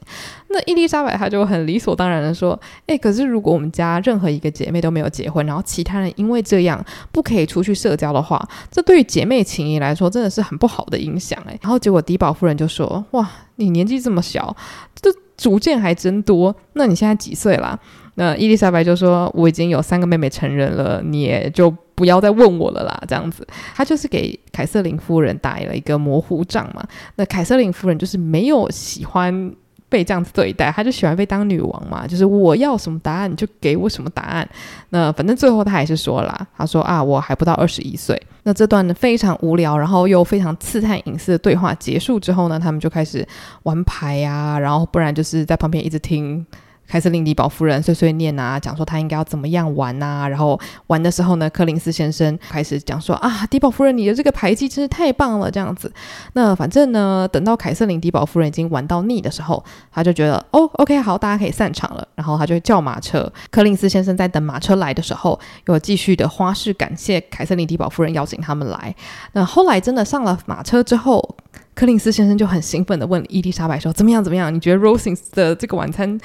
[0.52, 14.54] 那伊丽莎白她就很理所当然的说：“诶，可是如果我们家任何一个姐妹都没有结婚，然后其他人因为这样不可以出去社交的话，这对于姐妹情谊来说真的是很不好的影响。”诶，然后结果狄宝夫人就说：“哇，你年纪这么小，
[15.00, 16.54] 这主见还真多。
[16.74, 17.78] 那你现在几岁啦？”
[18.16, 26.82] 那伊丽莎白就说：“我已经有三个妹妹成人了，你也就。”不要再问我了啦，这样子，她就是给凯瑟琳夫人打了一个模糊仗嘛。
[27.14, 29.54] 那凯瑟琳夫人就是没有喜欢
[29.92, 34.48] 被这样子对待，他就喜欢被当女王嘛，就是我要什么答案你就给我什么答案。
[34.88, 38.20] 那反正最后他还是说了，他说啊，我还不到二十一岁。
[38.44, 43.24] 那这段非常无聊，然后又非常刺探隐私的对话结束之后呢，他们就开始
[43.64, 46.44] 玩牌呀，然后不然就是在旁边一直听。
[46.92, 55.90] 凯瑟琳·迪宝夫人碎碎念啊，讲说她应该要怎么样玩啊，然后玩的时候呢，柯林斯先生开始讲说啊，迪宝夫人，你的这个牌技真是太棒了，这样子。
[56.34, 62.06] 那反正呢，等到凯瑟琳·迪宝夫人已经玩到腻的时候，他就觉得哦，OK，好，大家可以散场了。
[62.14, 63.32] 然后他就叫马车。
[63.50, 68.94] 柯林斯先生在等马车来的时候，又继续的花式感谢凯瑟琳·迪宝夫人邀请他们来。
[69.32, 71.36] 那后来真的上了马车之后。
[71.74, 74.22] 柯林斯先生就很兴奋地问伊丽莎白说：“怎么样？
[74.22, 74.54] 怎么样？
[74.54, 76.18] 你觉得 Rosings 的这个晚餐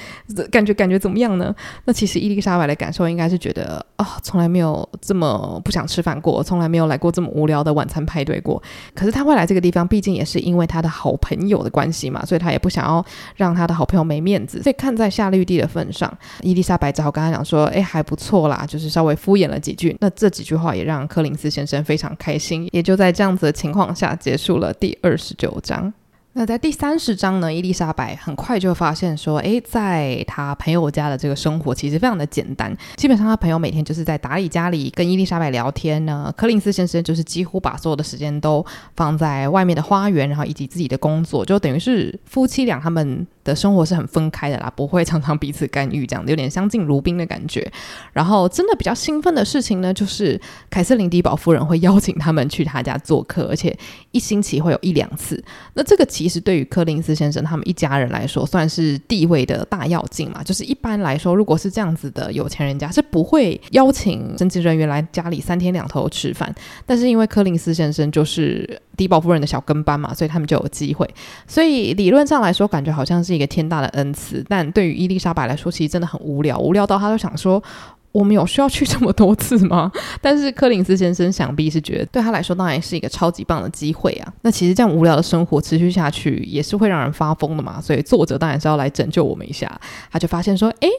[0.52, 1.56] 感觉感觉怎么样呢？”
[1.86, 8.62] 那其实伊丽莎白的感受应该是觉得啊、从来没有这么不想吃饭过，从来没有来过这么无聊的晚餐派对过。
[8.94, 13.04] 可是他会来这个地方，毕竟也是因为他的好朋友的关系嘛，所以他也不想要
[13.36, 14.62] 让他的好朋友没面子。
[14.62, 22.68] 所以看在夏绿蒂的份上，伊丽莎白只好跟他讲说：“哎，还不错啦，就是稍微敷衍了几句。”那这几句话也让柯林斯先生非常开心。
[22.72, 25.94] 也就在这样子的情况下，结束了第二十九章。
[26.34, 36.32] 那在第三十章呢，伊丽莎白很快就发现说，诶，在她朋友家的这个生活其实非常的简单，基本上她朋友每天就是在打理家里，跟伊丽莎白聊天呢。
[36.38, 38.64] 柯林斯先生就是几乎把所有的时间都
[38.96, 47.66] 放在外面的花园，然后以及自己的工作，就等于是夫妻俩他们的生活是很分开的啦，不会常常彼此干预，这样有点相敬如宾的感觉。
[48.14, 53.76] 然后真的比较兴奋的事情呢，就是凯瑟琳·狄宝夫人会邀请他们去他家做客，而且
[54.12, 55.42] 一星期会有一两次。
[55.74, 60.44] 那这个其实对于柯林斯先生他们一家人来说，算是地位的大跃进嘛。
[60.44, 66.54] 就是一般来说，如果是这样子的有钱人家，是不会邀请神职人员来家里三天两头吃饭。
[66.86, 71.08] 但是因为柯林斯先生就是狄宝夫人的小跟班嘛，所以他们就有机会。
[71.48, 74.44] 所以理论上来说，感觉好像是一个天大的恩赐。
[74.50, 77.64] 但对于伊丽莎白来说，其实真的很无聊，无聊到她都想说：
[78.12, 79.92] 我们有需要去 这么多次吗？
[80.22, 84.34] 但是柯林斯先生想必是觉得，对他来说当然是一个超级棒的机会啊。
[84.42, 87.80] 那其实这样无聊的生活持续下去，也是会让人发疯的嘛。
[87.80, 89.80] 所以作者当然是要来拯救我们一下。
[90.12, 90.90] 他就发现说：诶……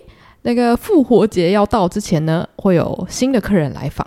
[0.43, 4.07] 那个复活节要到之前呢，会有新的客人来访。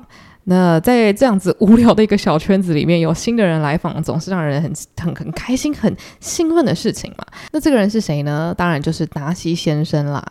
[0.52, 4.70] 那在这样子无聊的一个小圈子里面，有新的人来访，总是让人很
[5.02, 7.26] 很很开心、很兴奋的事情嘛。
[7.54, 8.54] 那这个人是谁呢？
[8.58, 10.22] 当然就是达西先生啦。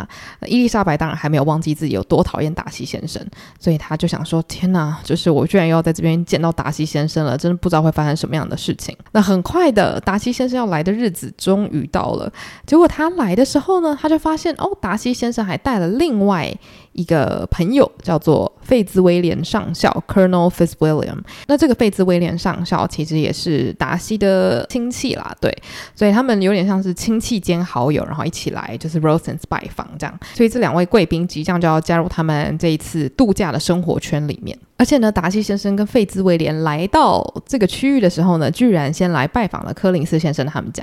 [0.45, 3.27] 伊丽莎白当然还没有忘记自己有多讨厌达西先生，
[3.59, 8.95] 所以他就想说：天哪，就是我居然又要在这边见到达西先生了，真的不知道会发生什么样的事情。
[9.13, 12.31] 那很快的，达西先生要来的日子终于到了。
[12.67, 16.53] 结果他来的时候呢，他就发现哦，达西先生还带了另外
[16.93, 19.91] 一个朋友，叫做费兹威廉上校。
[20.09, 25.57] Colonel Fitzwilliam，那这个费兹威廉上校其实也是达西的亲戚啦，对，
[25.95, 34.59] 所以他们有点像是亲戚兼好友，然后一起来就是 Rosens 拜访这样，所以这两位贵宾即将就要加入他们这一次度假的生活圈里面。
[34.77, 40.83] 而且呢，达西先生跟费兹威廉来到这个区域的时候呢，居然先来拜访了柯林斯先生他们家。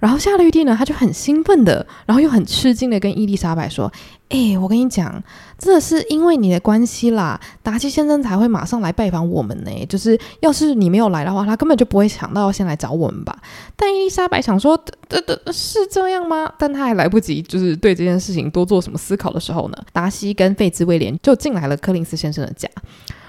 [0.00, 3.92] 然后夏绿蒂呢，他就很兴奋的，然后又很吃惊的跟伊丽莎白说
[4.28, 5.22] ：“哎，我跟你讲，
[5.58, 9.70] 真的是因为你的关系啦，达西先生才会马上来拜访我们呢。
[9.88, 13.36] 就是要是你没有来的话，他根本就不会想到要先来找我们吧。”
[13.74, 22.68] 但伊丽莎白想说：“这这是这样吗？”但他还来不及就是对这件事情多做什么思考的时候呢，达西跟费兹威廉就进来了柯林斯先生的家。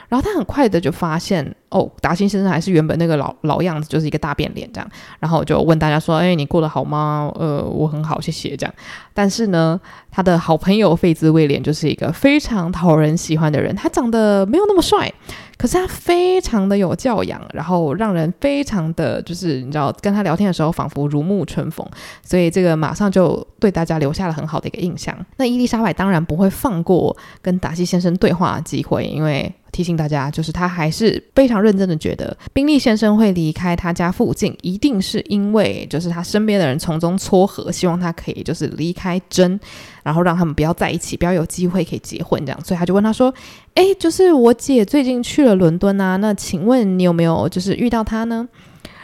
[0.10, 4.90] 然后他很快的就发现，哦，达西先生还是原本那个老老样子，就是一个大变脸这样。
[5.20, 8.74] 然后就问大家说：“哎，你过得好吗？”呃，我很好，谢谢这样。
[9.14, 13.76] 但是呢，他的好朋友费兹威廉就是一个非常讨人喜欢的人。
[13.76, 15.14] 他长得没有那么帅，
[15.58, 21.86] 可是他非常的有教养，然后让人非常的就是你知道，跟他聊天的时候仿佛如沐春风。
[22.24, 25.16] 所以这个马上就对大家留下了很好的一个印象。
[25.38, 29.54] 那伊丽莎白当然不会放过跟达西先生对话的机会，因为。
[29.72, 39.60] 提醒大家，就是他还是非常认真的觉得，宾利先生会离开他家附近，一定是因为就是他身边的人从中撮合，希望他可以就是离开真，
[40.04, 42.60] 然后让他们不要在一起，不要有机会可以结婚这样。
[42.64, 43.34] 所以他就问他说
[43.76, 48.48] ：“哎，就是我姐最近去了伦敦啊，那请问你有没有就是遇到他呢？”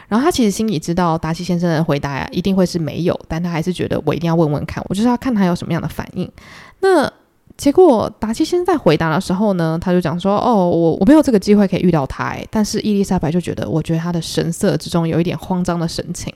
[0.08, 6.30] 然后他其实心里知道达西先生的回答呀，一定会是没有，但他还是觉得我一定要问问看，我就是要看他有什么样的反应。
[6.80, 7.12] 那。
[7.56, 16.30] 结果达西先生在回答的时候呢，他就讲说：“哦，我我没有这个机会可以遇到他。”，但是伊丽莎白就觉得，我觉得他的神色之中有一点慌张的神情。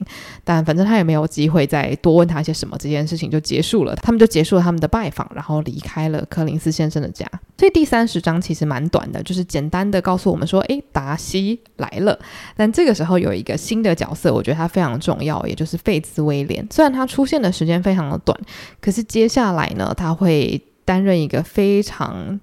[0.44, 3.94] 但反正他也没有机会再多问他一些什么，这件事情就结束了。
[3.96, 7.26] 他们就结束了他们的拜访，然后离开了柯林斯先生的家。
[7.59, 12.18] 所以第三十章其实蛮短的，就是简单的告诉我们说：“诶，达西来了。”
[12.56, 16.66] 但这个时候有一个新的角色，我觉得他非常重要，也就是费兹威廉。
[16.70, 18.35] 虽然他出现的时间非常的短，
[18.80, 20.59] 可是接下来呢，他会。
[20.85, 22.38] 担任一个非常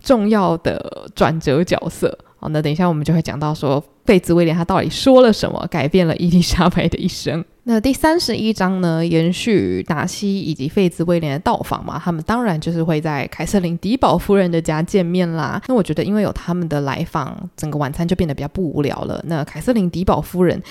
[0.00, 2.18] 重要的转折角色。
[2.36, 7.44] 好，那等一下我们就会讲到说，费兹威廉他到底说了什么，改变了伊丽莎白的一生。
[7.66, 15.62] 那第三十一章呢，延续达西以及费兹威廉的到访嘛，他们当然就是会在凯瑟琳迪宝夫人的家见面啦。
[15.66, 19.22] 那我觉得，因为有他们的来访，整个晚餐就变得比较不无聊了。
[19.26, 20.62] 那凯瑟琳迪宝夫人。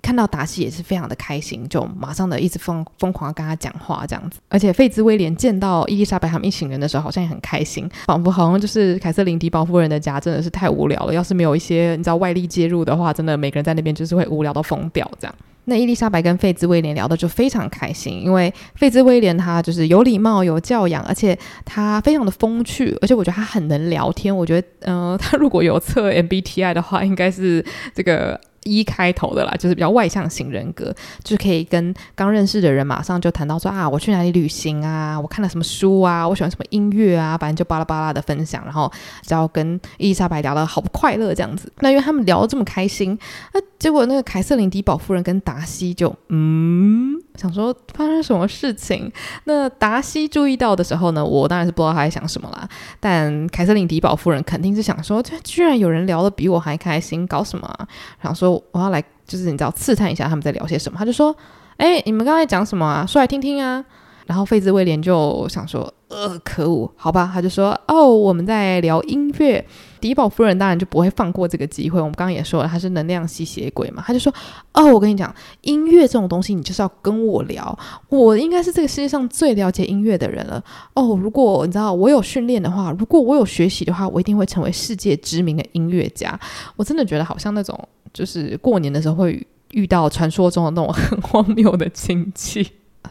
[0.00, 4.38] 看到达西也是非常的开心，就马上的一直疯疯狂跟他讲话这样子。
[4.48, 11.12] 而且费兹威廉见到伊丽莎白他们一行人的时候，好像也很开心，仿佛好像就是凯瑟琳迪宝夫人的家真的是太无聊了。
[11.12, 15.34] 要是没有一些你知道外力介入的话，真的每个人在那边就是会无聊到疯掉这样。
[15.64, 24.34] 那伊丽莎白跟费兹威廉聊的就非常开心，因为费兹威廉他就是有礼貌、有教养，而且他非常的风趣，而且我觉得他很能聊天。
[24.34, 27.62] 我觉得，嗯、他如果有测 MBTI 的话，应该是
[27.94, 28.40] 这个。
[28.64, 38.90] 一开头的啦，就是比较外向型人格，就是可以跟刚认识的人马上就谈到说啊，我去哪里旅行啊，我看了什么书啊，我喜欢什么音乐啊，反正就巴拉巴拉的分享，然后
[39.22, 41.72] 只要跟伊丽莎白聊得好不快乐这样子。
[41.80, 43.18] 那因为他们聊得这么开心，
[43.54, 47.16] 那结果那个凯瑟琳迪宝夫人跟达西就嗯。
[47.36, 49.12] 想说发生什么事情？
[49.44, 52.68] 那达西注意到的时候呢，我当然是不知道他在想什么啦。
[52.98, 57.86] 但凯瑟琳迪宝夫人肯定是想说，居然有人聊得比我还开心，搞什么啊？
[58.20, 60.98] 想说我要来，就是你知道刺探一下他们在聊些什么。
[60.98, 61.32] 他就说
[61.78, 63.06] ：“哎，你们刚才讲什么啊？
[63.06, 63.84] 说来听听啊。”
[64.26, 69.64] 然后费兹威廉就想说：“呃，可恶，好吧。”他就说：“哦，我们在聊音乐。”
[70.00, 72.00] 迪宝夫人当然就不会放过这个机会。
[72.00, 74.02] 我们刚刚也说了，她是能量吸血鬼嘛。
[74.06, 74.32] 她就说
[74.74, 77.78] ：“哦，我跟你讲，音乐这种东西，你就是要跟我聊。
[78.08, 80.62] 我应该是这个世界上最了解音乐的人了。
[80.94, 86.38] 哦，如果你知道我有训练的话，如果我有学习的话，我一定会成为世界知名的音乐家。
[86.76, 87.78] 我真的觉得好像那种，
[88.12, 92.66] 就是过年的时候会遇到传说中的那种很荒谬的亲戚。”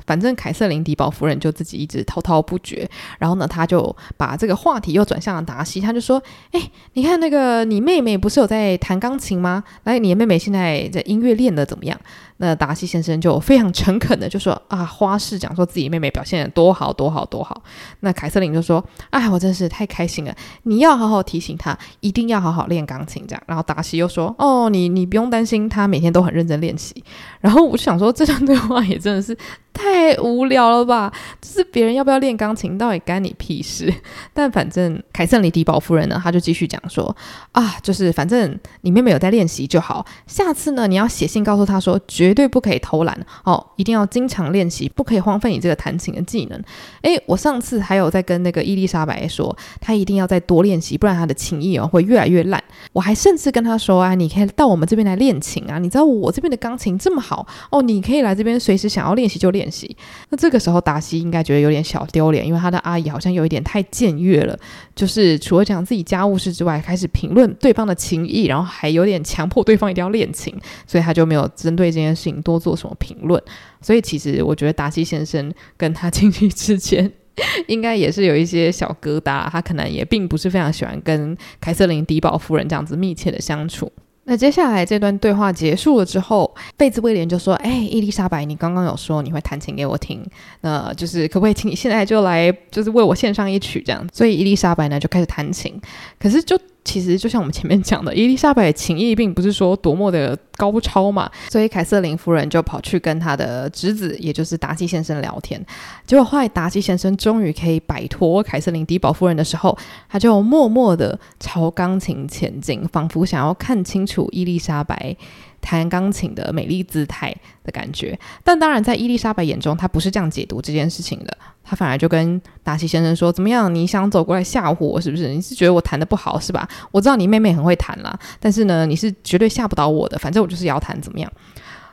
[0.06, 6.22] 反正凯瑟琳迪宝夫人就自己一直滔滔不绝，然后呢，他就把这个话题又转向了达西，他就说
[6.52, 9.64] ：“哎，你看那个你妹妹不是有在弹钢琴吗？
[9.84, 12.00] 来，你的妹妹现在在音乐练的怎么样？”
[12.38, 17.62] 那达西先生就非常诚恳的就说：“啊，花式讲说自己妹妹表现得多好多好多好。”
[18.02, 20.36] 那凯瑟琳就说：“哎，我真是太开心了！
[20.64, 27.04] 你要好好提醒她，一定要好好练钢琴。”这样，然后达西又说：“哦，你你不用担心，她每天都很认真练习。”
[27.42, 29.38] 然后我就想说，这段对话也真的是。
[29.74, 31.14] 太无聊了吧！
[31.40, 33.94] 就是别人要不要练钢琴，到底干你屁事？
[34.34, 37.16] 但反正凯瑟琳迪宝夫人呢，她就继续讲说
[37.52, 40.04] 啊，就是反正你妹妹有在练习就好。
[40.26, 46.62] 下次呢，你要写信告诉她说，绝绝对不可以偷懒哦，一定要经常练习，不可以荒废你这个弹琴的技能。
[47.04, 52.62] 诶，我上次还有在跟那个伊丽莎白说，她一定要再多练习，不然她的琴艺哦会越来越烂。
[52.92, 59.96] 我还甚至跟她说啊，你可以到我们这边来练琴啊，你知道我这边的钢琴这么好哦，你可以来这边随时想要练习就练习。
[60.28, 64.60] 那这个时候，达西应该觉得有点小丢脸，因为他的阿姨好像有一点太僭越了，
[64.94, 70.54] 就是除了讲自己家务事之外，开始评论对方的琴艺，然后还有点强迫对方一定要练琴，
[70.86, 73.42] 所以他就没有针对这件事情多做什么评论。
[73.82, 77.10] 所以其实我觉得达西先生跟他亲戚之间
[77.68, 83.92] 应该也是有一些小疙瘩，他可能也并不是非常喜欢跟凯瑟琳迪宝夫人这样子密切的相处。
[84.30, 90.22] 那接下来这段对话结束了之后，贝兹威廉就说：“哎，伊丽莎白，你刚刚有说你会弹琴给我听，
[90.62, 95.80] 那就是可不可以请你现在就来，就是为我献上一曲这样？”所以伊丽莎白呢就开始弹琴，
[96.20, 96.60] 可是就。
[96.88, 105.62] 其实就像我们前面讲的，伊丽莎白的情谊并不是说多么的高超嘛，所以凯瑟琳夫人就跑去跟她的侄子，也就是达西先生聊天。
[106.06, 109.78] 结果后来达西先生终于可以摆脱凯瑟琳迪宝夫人的时候，
[110.08, 115.14] 他就默默的朝钢琴前进，仿佛想要看清楚伊丽莎白。
[115.62, 121.38] 弹钢琴的美丽姿态的感觉，但当然，在伊丽莎白眼中，她不是这样解读这件事情的。
[121.64, 123.74] 她反而就跟达西先生说：“怎么样？
[123.74, 125.28] 你想走过来吓唬我是不是？
[125.30, 126.68] 你是觉得我弹得不好是吧？
[126.92, 130.18] 我知道你妹妹很会弹啦，但是呢，你是绝对吓不倒我的。
[130.18, 131.32] 反正我就是要弹，怎么样？”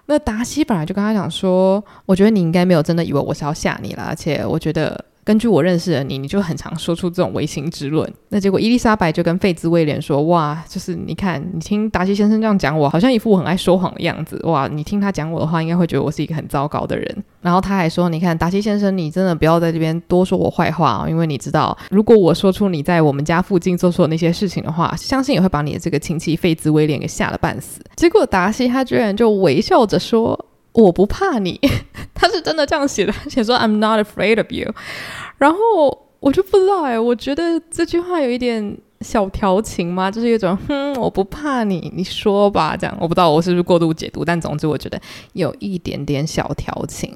[0.06, 8.10] 那达西本来就跟他讲说：“我觉得你应该没有真的以为我是要吓你了，而且我觉得。”根据我认识的你，你就很常说出这种唯心之论。
[8.28, 14.38] 那结果伊丽莎白就跟费兹威廉说：“哇，就是你看，你听达西先生这样讲我，好像一副我很爱说谎的样子。
[14.44, 30.38] 哇，你听他讲我的话，应该会觉得我是一个很糟糕的人。”然后他还说：“你看，达西先生，你真的不要在这边多说我坏话哦，因为你知道，如果我说出你在我们家附近做错的那些事情的话，相信也会把你的这个亲戚费兹威廉给吓得半死。”结果达西他居然就微笑着说。
[30.74, 31.58] 我不怕你，
[32.14, 34.72] 他是真的这样写的，写说 I'm not afraid of you。
[35.38, 35.58] 然后
[36.20, 42.96] 我就不知道哎，我觉得这句话有一点小调情吗，就是一种哼，我不怕你，你说吧，这样。
[42.98, 45.00] 我不知道我是不是过度解读，但总之我觉得
[45.34, 47.14] 有一点点小调情。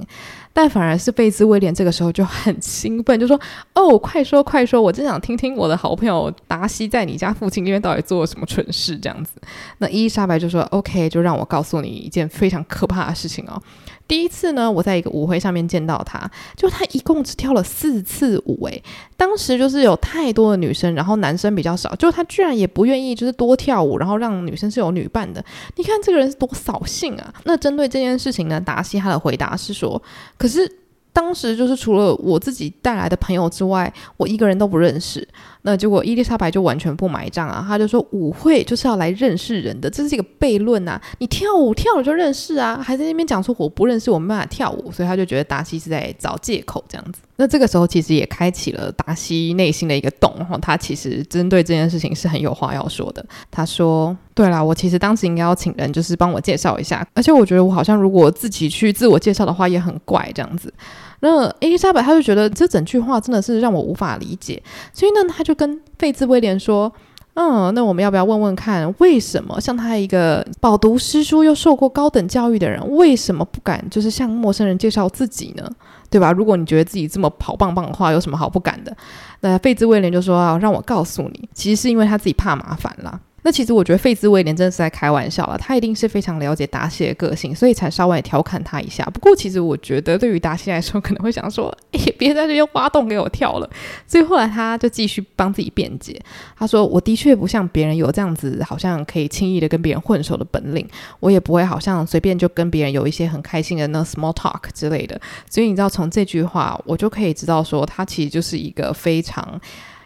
[0.53, 3.41] 但反而是贝兹威廉这个时候就很兴奋，就说
[3.75, 9.41] ：“哦，快说快说，我真想听听我的好朋友达西在你家附近那边到底做了什么蠢事。”这样子，
[9.79, 13.63] 那伊丽莎白就说：“OK，就让我告诉你一件非常可怕的事情哦。
[14.09, 18.83] 第一次呢，我在一个舞会上面见到他，就他一共只跳了四次舞，诶，
[19.17, 25.45] 当时就是有太多的女生，然后男生比较少，就他居然也不愿意就是多跳舞，然后让女生是有女伴的。
[25.77, 27.35] 你看这个人是多扫兴啊！
[27.45, 30.03] 那针对这件事情呢，达西他的回答是说，
[30.39, 30.67] 可是
[31.13, 35.27] 当时就是除了我自己带来的朋友之外，我一个人都不认识。
[35.63, 41.01] 那结果伊丽莎白就完全不买账啊，她就说舞会就是要来认识人的，这是一个悖论啊！
[41.19, 47.21] 你跳舞跳了就认识啊，还在那边讲说我不认识，我没办法跳舞，所以他就觉得达西是在找借口这样子。
[47.37, 53.25] 那这个时候其实也开启了达西内心的一个洞，然后他其实针对这件事情是很有话要说的。
[53.51, 60.73] 他说：“对啦，我其实当时应该要请人就是帮我介绍一下，而且我觉得我好像如果自己去自我介绍的话也很怪这样子。”
[61.21, 64.63] 那伊丽莎白她就觉得这整句话真的是让我无法理解，
[64.93, 66.93] 所以呢，他就跟费兹威廉说
[67.35, 75.69] ：“嗯，那我们要不要问问看，为什么像他一个饱读诗书又受过高等教育的人，为什么不敢就是向陌生人介绍自己呢？
[76.11, 76.33] 对吧？
[76.33, 78.97] 如果你觉得自己这么好棒棒的话，有什么好不敢的？”
[79.41, 89.03] 那费兹威廉就说：“啊，让我告诉你，其实是因为他自己怕麻烦啦。”那其实我觉得费兹威廉真的是在开玩笑了，他一定是非常了解达西的个性，所以才稍微调侃他一下。
[89.07, 93.71] 不过其实我觉得对于达西来说，可能会想说：“哎，别在这边挖洞给我跳了。”
[94.07, 96.21] 所以后来他就继续帮自己辩解，
[96.59, 100.87] 他说：“我的确不像别人有这样子，好像可以轻易的跟别人混熟的本领，
[101.19, 105.19] 我也不会好像随便就跟别人有一些很开心的那 small talk 之类的。”
[105.49, 109.59] 所以你知道，从这句话我就可以知道说，他其实就是一个非常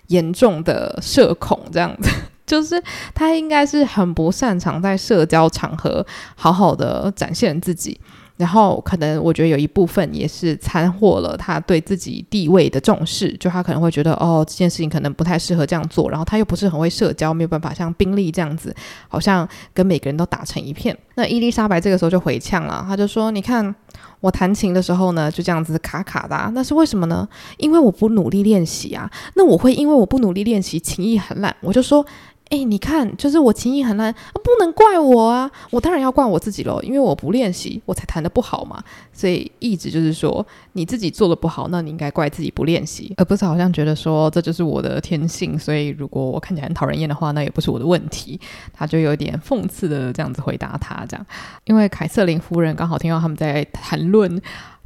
[0.06, 2.08] 严重的社恐这样子。
[2.46, 2.82] 就是
[3.14, 7.98] 他应该是很不擅长在社交场合好好的展现自己，
[8.36, 18.74] 然后可能我觉得有一部分也是掺和了他对自己地位的重视，就他可能会觉得哦，这件事情可能不太适合这样做，然后他又不是很会社交，没有办法像宾利这样子，
[19.08, 20.96] 好像跟每个人都打成一片。
[21.14, 23.74] 那伊丽莎白这个时候就回呛了，他就说：“你看
[24.20, 27.28] 我弹琴的时候呢，就这样子卡卡的，那是为什么呢？
[27.58, 29.10] 因为我不努力练习啊。
[29.34, 32.04] 那我会因为我不努力练习，琴艺很烂。”我就说。
[32.52, 35.50] 哎，你看，就是我琴艺很烂，不能怪我啊！
[35.70, 38.84] 我当然要怪我自己喽，因为我不练习，我才弹得不好嘛。
[39.10, 45.58] 所以一直就是说，你自己做的不好，那你应该怪自己不练习，而不是好像觉得说这就是我的天性。
[45.58, 48.38] 所以如果我看起来很讨人厌的话，那也不是我的问题。
[48.70, 51.24] 他就有点讽刺的这样子回答他，这样，
[51.64, 54.38] 因为凯瑟琳夫人刚好听到他们在谈论。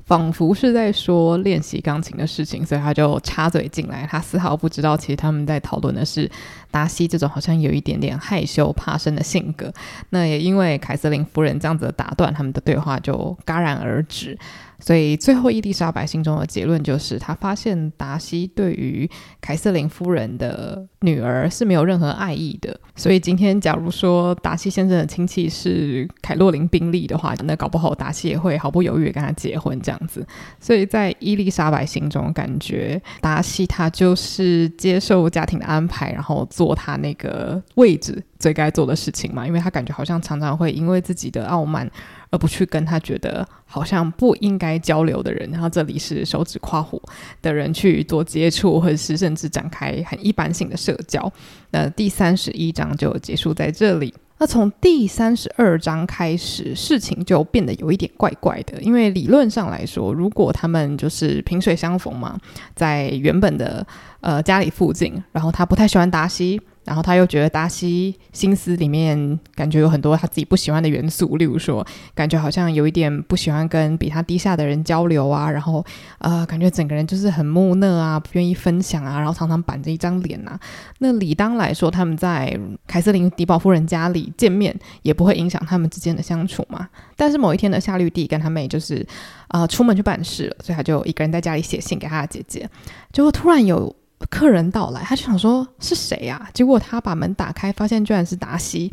[0.07, 4.07] 仿佛是在说练习钢琴的事情，所以他就插嘴进来。
[4.09, 6.31] 他丝毫不知道，其实他们在讨论的是
[6.71, 9.73] 达西这种好像有一点点害羞怕生的性格。
[10.11, 14.39] 那也因为凯瑟琳夫人这样子的打断，他们的对话就戛然而止。
[14.79, 19.09] 所以最后，伊丽莎白心中的结论就是，她发现达西对于
[19.41, 22.79] 凯瑟琳夫人的女儿是没有任何爱意的。
[22.95, 30.27] 所以今天，假如说达西先生的亲戚是凯洛琳宾利的话，那搞不好达西也会毫不犹豫跟他结婚这样子。
[30.61, 39.47] 所以在伊丽莎白心中，感觉达西他就是接受家庭的安排，然后做他那个位置最该做的事情嘛。
[39.47, 41.91] 因为他感觉好像常常会因为自己的傲慢。
[42.31, 47.01] 而不去跟他觉得好像不应该交流的人，然后这里是手指夸虎
[47.43, 51.33] 的人去做接触，或者是甚至展开很一般性的社交。
[51.71, 54.13] 那第三十一章就结束在这里。
[54.39, 62.39] 那从第三十二章开始，事情就变得有一点怪怪的，因为理论上来说，如果他们就是萍水相逢嘛，
[62.75, 63.87] 在原本的
[64.21, 66.61] 呃家里附近，然后他不太喜欢达西。
[66.87, 71.85] 然后他又觉得达西心思里面感觉有很多他自己不喜欢的元素，例如说，
[72.15, 75.85] 感觉好像有一点不喜欢跟比他低下的人交流啊，然后
[76.21, 80.59] 呃，感觉整个人就是很木讷啊，不愿意分享啊，然后常常板着一张脸呐。
[81.01, 82.57] 那理当来说，他们在
[82.87, 84.73] 凯瑟琳迪宝夫人家里见面，
[85.03, 86.89] 也不会影响他们之间的相处嘛。
[87.17, 89.05] 但是某一天的夏绿蒂跟他妹就是
[89.49, 92.71] 啊、呃、出门去办事了，所以他就一个人在家里写信给他的姐姐，
[93.13, 93.93] 结果突然有。
[94.31, 96.49] 客人到来，他就想说是谁呀？
[96.53, 98.93] 结果他把门打开，发现居然是达西。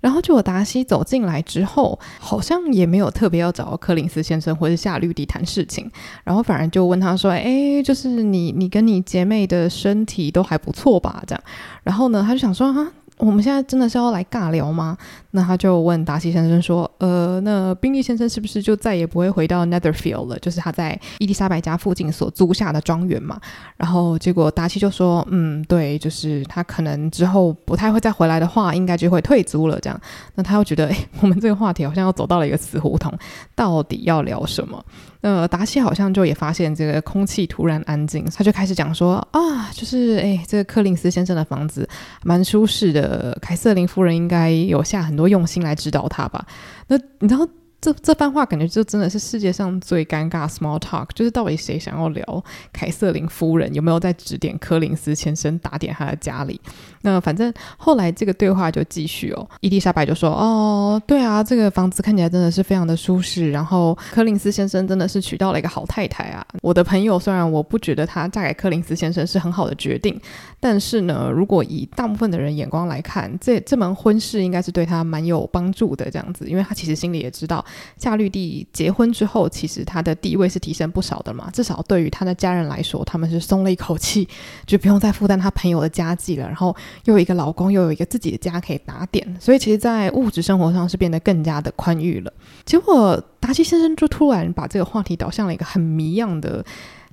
[0.00, 5.90] 然后结果达西走进来之后，好像也没有特别要找柯林斯先生或者夏绿蒂谈事情，
[6.22, 11.44] 然后反而就问他说：“哎，就是你，你跟你姐妹的身体都还不错吧？”这样，
[11.82, 12.86] 然后呢，他就想说：“哈。”
[13.18, 14.96] 我们现在真的是要来尬聊吗？
[15.30, 20.38] 那他就问达西先生说：“呃，那宾利先生是不是就再也不会回到 Netherfield 了？
[20.38, 23.38] 就是他在伊丽莎白家附近所租下的庄园嘛？”
[23.76, 30.00] 然后结果达西就说：“嗯，对，就是他可能之后不太会再回来的话，应该就会退租了。”这样，
[30.34, 33.12] 那他又觉得，哎，我们这个话题好像要走到了一个死胡同，
[33.54, 34.82] 到底要聊什么？
[35.20, 41.86] 呃，达西好像就也发现这个空气突然安静，他就开始讲说啊，就是哎，这个柯林斯先生的房子
[42.22, 46.46] 蛮舒适的，凯瑟琳夫人应该有下很多用心来指导他吧？
[46.86, 47.46] 那你知道？
[47.80, 56.60] 这这番话感觉就真的是世界上最尴尬 small talk，就是到底谁想要聊凯瑟琳夫人有没有在指点柯林斯先生打点他的家里？
[57.02, 66.44] 那反正后来这个对话就继续哦，伊丽莎白就说：“哦，对啊，这个房子看起来真的是非常的舒适，然后柯林斯先生真的是娶到了一个好太太啊。
[66.60, 70.20] 我的朋友虽然我不觉得她嫁给柯林斯先生是很好的决定，
[70.58, 77.64] 但是呢，如果以大部分的人眼光来看，这这门婚事应该是对她蛮有帮助的这样子，因为她其实心里也知道。”
[77.96, 81.50] 夏绿蒂结婚之后，其实她的地位是提升不少的嘛。
[81.52, 84.28] 至少对于她的家人来说，他们是松了一口气，
[84.66, 86.46] 就不用再负担她朋友的家计了。
[86.46, 92.32] 然后又有一个老公，又有一个自己的家可以打点，所以其实，在物质生活上是变得更加的宽裕了。
[92.64, 96.64] 结果达西先生就突然把这个话题导向了一个很谜样的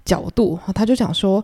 [0.04, 1.44] 角度，他就讲说：“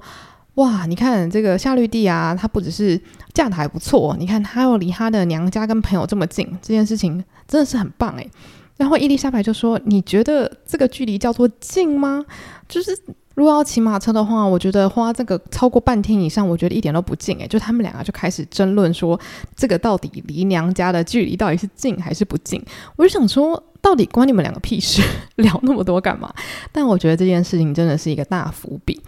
[0.56, 3.00] 哇，你看这个夏绿蒂啊，她不只是
[3.34, 8.30] 嫁得还不错，你看她又离她的娘家跟朋友这么近，这件事情真的是很棒诶。
[8.78, 12.26] 然后伊丽莎白就说：“你觉得这个距离叫做近吗？
[12.68, 12.98] 就是
[13.36, 17.38] 如果要骑马车的话，我觉得花这个超过半天以上，我觉得一点都不近。
[17.38, 19.20] 诶，就他们两个就开始争论说，
[19.56, 22.60] 这个到底离娘家的距离到底是近还是不近？
[22.96, 25.02] 我就想说，到底关你们两个屁事？
[25.38, 26.34] 聊那么多干嘛？
[26.72, 29.00] 但我觉得这件事情真的是一个大伏笔。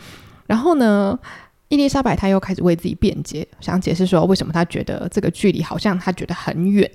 [0.45, 1.17] 然后呢，
[1.69, 6.87] 伊丽莎白她又开始为自己辩解，想解释说为什么她觉得这个距离好像她觉得很远。”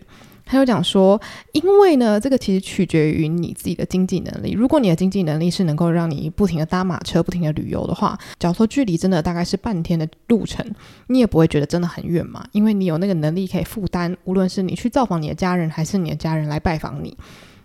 [0.49, 1.21] 他又讲说，
[1.53, 4.53] 因为呢，这个其实取决于你自己的经济能力。
[4.53, 10.65] 如果你的经济能力是能够让你不停的搭马车、不停的旅游的话，假如说距离真的大概是半天的路程，
[11.09, 17.15] 你也不会觉得真的很远嘛，因为你有那个能力可以负担，无论是你去造访你的家人，还是你的家人来拜访你。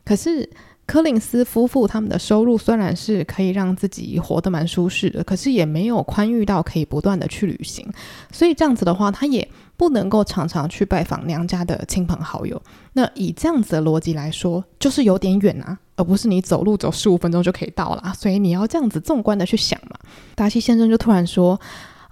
[0.04, 0.50] 可是
[0.86, 7.88] 柯林斯夫妇他们的收入虽然是可以让自己活得蛮舒适的，可是也没有宽裕到可以不断的去旅行，
[8.30, 12.62] 所以这样子的话，他也不能够常常去拜访娘家的亲朋好友。
[12.94, 18.14] 那以这样子的逻辑来说，就是有点远啊，而不是你走路走十五分钟就可以到了。
[18.18, 19.98] 所以你要这样子纵观的去想嘛。
[20.36, 21.60] 达西先生就突然说：“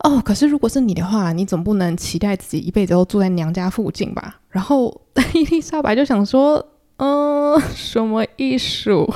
[0.04, 5.02] 哦，可是如果是你的话，你总不能期待自己一辈子都住在娘家附近吧？”然后
[5.34, 6.66] 伊丽莎白就想说。
[7.04, 9.12] 嗯，什么艺术？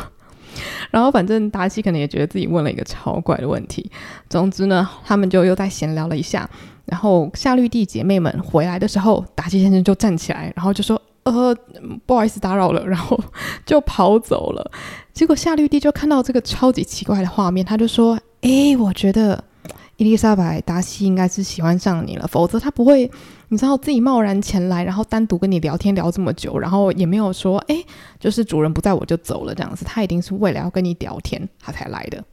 [0.90, 3.92] 然后反正达西可能也觉得自己问了一个超怪的问题。
[4.28, 6.50] 总之呢，他们就又在闲聊了一下。
[6.86, 11.56] 然后夏绿蒂姐妹们回来的时候，达西先生就站起来，然后就说：“呃，
[12.06, 13.20] 不好意思打扰了。”然后
[13.66, 14.72] 就跑走了。
[15.14, 19.44] 结果夏绿蒂就看到这个超级奇怪的画面，他就说：“诶，我觉得
[19.98, 23.10] 伊丽莎白达西应该是喜欢上你了，否则他不会。”
[23.48, 27.78] 你知道自己贸然前来，然后单独跟你聊天聊这么久，然后也没有说，哎，
[28.20, 32.24] 就是主人不在我就走了这样子，他一定是为了要跟你聊天，他才来的。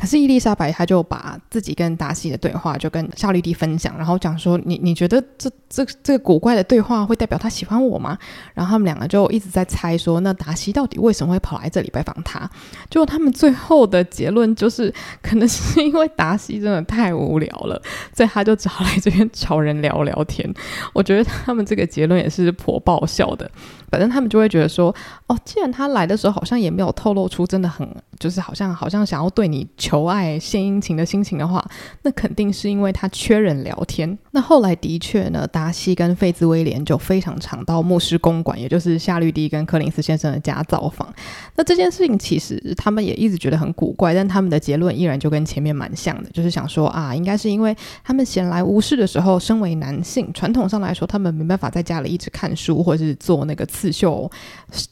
[0.00, 8.16] 可是伊丽莎白，她就把自己跟达西的对话就跟夏绿蒂分享，然后讲说：“你你觉得这这这个古怪的对话会代表他喜欢我吗？”
[8.54, 12.50] 然后他们两个就一直在猜说：“那达西到底为什么会跑来这里拜访他？”
[12.88, 14.90] 结果他们最后的结论就是，
[15.20, 17.78] 可能是因为达西真的太无聊了，
[18.16, 20.50] 所以他就找来这边找人聊聊天。
[20.94, 23.50] 我觉得他们这个结论也是颇爆笑的。
[23.90, 24.94] 反正他们就会觉得说，
[25.26, 27.86] 哦，既然他来的时候好像也没有透露出真的很，
[28.18, 31.64] 就是好像好像想要对你求爱献殷勤的心情的话，
[32.02, 34.16] 那肯定是因为他缺人聊天。
[34.30, 41.12] 那后来的确呢，达西跟费兹威廉就非常常到牧师公馆，也就是夏绿蒂跟柯林斯先生的家造访。
[41.56, 53.66] 那这件事情其实他们也一直觉得很古怪，但他们的结论依然就跟前面蛮像的，就是想说啊，应该是因为他们闲来无事的时候，身为男性，传统上来说，他们没办法在家里一直看书或者是做那个。
[53.80, 54.30] 刺绣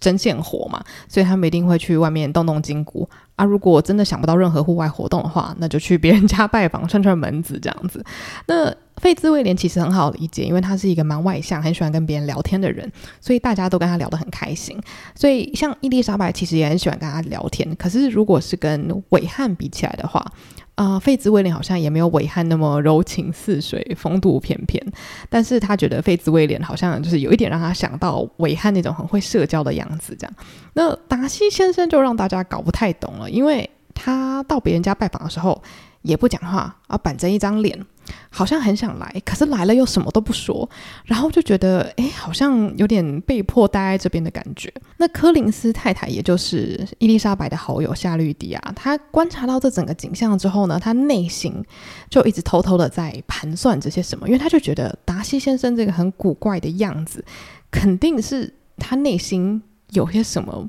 [0.01, 3.45] 针线活嘛，所以他们一定会去外面动动筋骨啊。
[3.45, 8.03] 如果真的想不到任何户外活动的话，那就去别人家拜访，串串门子这样子。
[8.49, 14.81] 那费兹威廉其实很好理解，因为他是一个蛮外向、很喜欢跟别人聊天的人，所以大家都跟他聊得很开心。
[15.15, 17.77] 所以像伊丽莎白其实也很喜欢跟他聊天。
[17.77, 20.25] 可是如果是跟韦汉比起来的话，
[20.79, 24.81] 啊，费兹威廉好像也没有韦翰那么柔情似水、风度翩翩，
[25.29, 30.33] 但是他觉得费兹威廉好像就是有一点让他想到韦翰那种很会社交的样子，这样。
[30.75, 35.61] 那达西先生就让大家搞不太懂了，因为他到别人家拜访的时候
[36.03, 37.79] 也不讲话，啊，板着一张脸。
[38.31, 40.67] 好像很想来，可是来了又什么都不说，
[41.05, 44.73] 然后就觉得哎，好像有点被迫待在这边的感觉。
[44.97, 51.63] 那柯林斯太太，也就是伊丽莎白的好友夏绿蒂啊，她观察到这整个景象之后呢，她内心
[52.09, 57.23] 就一直偷偷的在盘算这些什么，因为她就觉得达西先生这个很古怪的样子，
[57.71, 60.67] 肯定是他内心有些什么。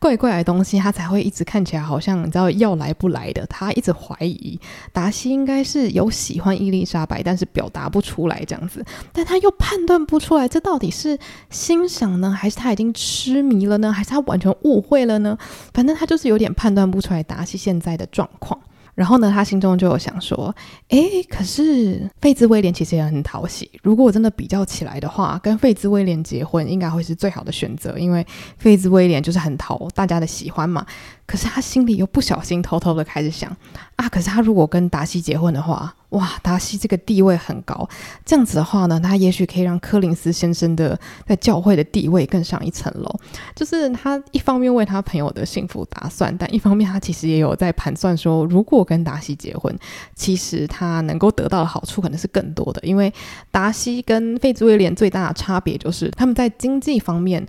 [0.00, 3.46] 怪怪的东西，他才会一直看起来好像你知道要来不来的。
[3.46, 4.58] 他一直怀疑
[4.92, 8.82] 达西应该是有喜欢伊丽莎白，但是表达不出来这样子。
[9.12, 11.18] 但他又判断不出来，这到底是
[11.50, 15.36] 欣赏呢，还是他已经痴迷了呢，还是他完全误会了呢？
[15.74, 18.58] 反正他就是有点判断不出来达西现在的状况。
[18.94, 20.54] 然后呢，他心中就有想说，
[20.88, 23.70] 诶，可是费兹威廉其实也很讨喜。
[23.82, 28.26] 如果我真的比较起来的话，跟费兹威廉结婚应该会是最好的选择，因为
[28.58, 30.84] 费兹威廉就是很讨大家的喜欢嘛。
[31.30, 33.56] 可是他心里又不小心偷偷的开始想
[33.94, 37.88] 啊，可是他如果跟达西结婚的话，哇，达西这个地位很高，
[38.24, 43.08] 这样子的话呢，他也许可以让柯林斯先生的在教会的地位更上一层楼。
[43.54, 49.72] 就是他一方面为他朋友的幸福打算，但一方面他其实也有在盘算说，如果跟达西结婚，
[50.16, 53.12] 其实他能够得到的好处可能是更多的，因为
[53.52, 57.46] 达西跟费兹威廉最大的差别就是他们在经济方面。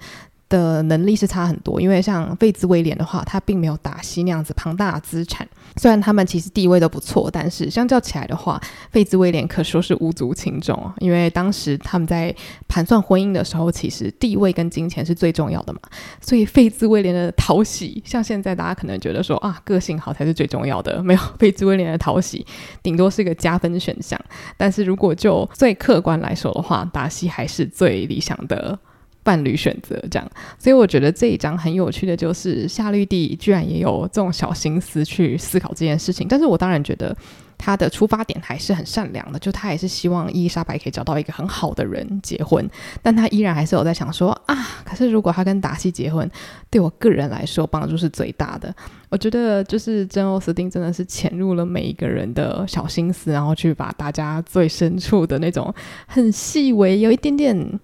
[0.52, 5.48] 的能力是差很多，因为像费兹威廉的话，他并没有达西那样子庞大的资产。
[5.78, 10.94] 虽然他们其实地位都不错，但是相较起来的话，费兹威廉可说是无足轻重啊。
[11.00, 12.36] 因为当时他们在
[12.68, 15.80] 盘算婚姻的时候，其实地位跟金钱是最重要的嘛。
[16.20, 22.46] 所以费兹威廉的讨喜，像现在大家可能觉得说啊，个性好才是最重要的，没有 费兹威廉的讨喜，
[22.84, 24.20] 顶多是个加分选项。
[24.58, 28.78] 但是如果就最客观来说的话，达西还是最理想的。
[29.24, 36.28] 伴侣选择这样，所以我觉得这一章很有趣的就是夏绿蒂居然也有这种小心思去思考这件事情。
[36.28, 37.16] 但是我当然觉得
[37.58, 42.68] 他的出发点还是很善良的，就他也是希望伊丽莎白可以找到一个很好的人结婚，
[43.04, 46.28] 但他依然还是有在想说啊，可是如果他跟达西结婚，
[46.72, 48.74] 对我个人来说帮助是最大的。
[49.10, 55.72] 我觉得就是珍奥斯汀真的是潜入了每一个人的小心思，然后去把大家最深处的那种
[56.08, 57.80] 很细微、有一点点。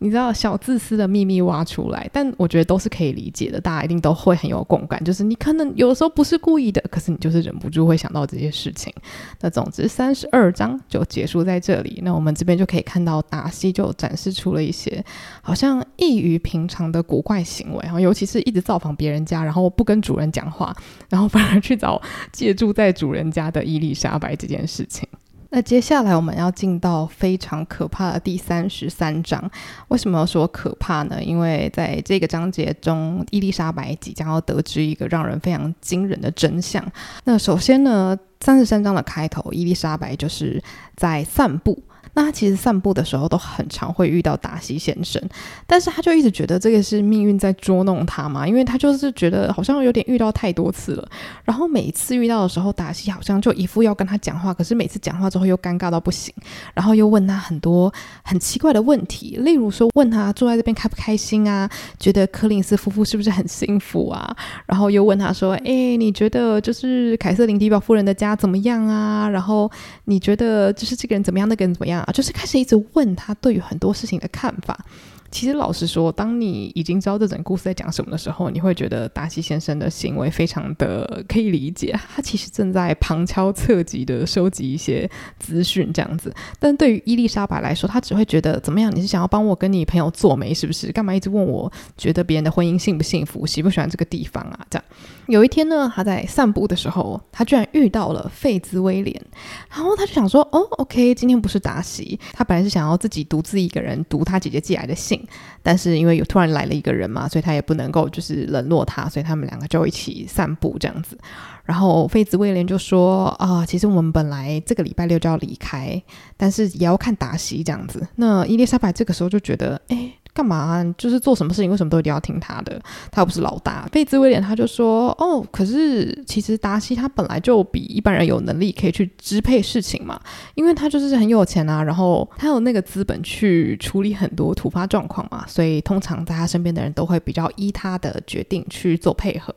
[0.00, 5.02] 你知道小自私的秘密挖出来，但我觉得都是可以理解的，大家一定都会很有共感。
[5.02, 8.92] 就是你可能有时候不是故意的，可是你就是忍不住会想到这些事情。
[9.40, 12.00] 那总之，三十二章就结束在这里。
[12.04, 15.04] 那我们这边就可以看到达西就展示出了一些
[15.42, 20.72] 好像异于平常的古怪行为，然后尤其是一直造访别人家，然后不跟主人讲话，
[21.08, 25.08] 然后反而去找借住在主人家的伊丽莎白这件事情。
[25.50, 29.50] 那接下来我们要进到非常可怕的第三十三章。
[29.88, 31.22] 为什么要说可怕呢？
[31.22, 36.84] 因为在这个章节中，伊丽莎白即将要得知一个让人非常惊人的真相。
[37.24, 40.62] 那首先呢，三十三章的开头，伊丽莎白就是
[40.96, 41.82] 在散步。
[42.18, 45.22] 那他其实散步的时候都很常会遇到达西先生，
[45.68, 51.08] 但是他就一直觉得这个是命运在捉弄他嘛，因为他就是觉得好像有点遇到太多次了。
[51.44, 56.34] 然后每一次遇到的时候，达西好像就一副要跟他讲话，可是每次讲话之后又尴尬到不行，
[56.74, 57.94] 然后又问他很多
[58.24, 64.36] 很奇怪的问题，例如说问他住在这边开不开心啊，觉得柯林斯夫妇是不是很幸福啊？
[64.66, 69.28] 然后又问他说，哎，你觉得就是凯瑟琳迪表夫人的家怎么样啊？
[69.28, 69.70] 然后
[70.06, 72.04] 你觉得就是这个人怎么样，那个人怎么样？
[72.12, 74.84] 就是开始一直问他对于很多事情的看法。
[75.30, 81.94] 其实老实说，当你已经知道这整个故事在讲什么的时候，你会觉得达西先生的行为非常的可以理解。
[82.14, 85.08] 他其实正在旁敲侧击的收集一些
[85.38, 86.34] 资讯，这样子。
[86.58, 88.90] 但对于伊丽莎白来说，她只会觉得怎么样？
[88.94, 90.90] 你是想要帮我跟你朋友做媒是不是？
[90.92, 94.66] 干嘛一直问我觉得别人的婚姻幸不幸福，喜不喜欢这个地方啊？
[94.70, 94.84] 这样。
[95.26, 99.20] 有一天呢，他在散步的时候，他居然遇到了费兹威廉，
[99.68, 105.17] 然后他就想说：“哦，OK，今天不是达西。”他本来是想要自己独自一个人读他姐姐寄来的信，
[105.62, 111.18] 但是因为有突然来了一个人嘛，所以他也不能够就是冷落他，所以他们两个就一起散步这样子。
[111.64, 116.02] 然后费兹威廉就说：“啊，其实我们本来这个礼拜六就要离开，
[116.36, 120.84] 但是也要看达西这样子。”那伊丽莎白这个时候就觉得：“哎。”干嘛？
[120.96, 122.80] 就是做什么事情，为什么都一定要听他的？
[123.10, 123.88] 他又不是老大。
[123.90, 130.20] 贝兹威廉他就说：“哦，可是其实达西他本来就比一般人有能力可以去支配事情嘛，
[130.54, 139.52] 因为他就是很有钱啊，然后他有那个资本去处理很多突发状况嘛，所以通常在他身边的人都会比较依他的决定去做配合。”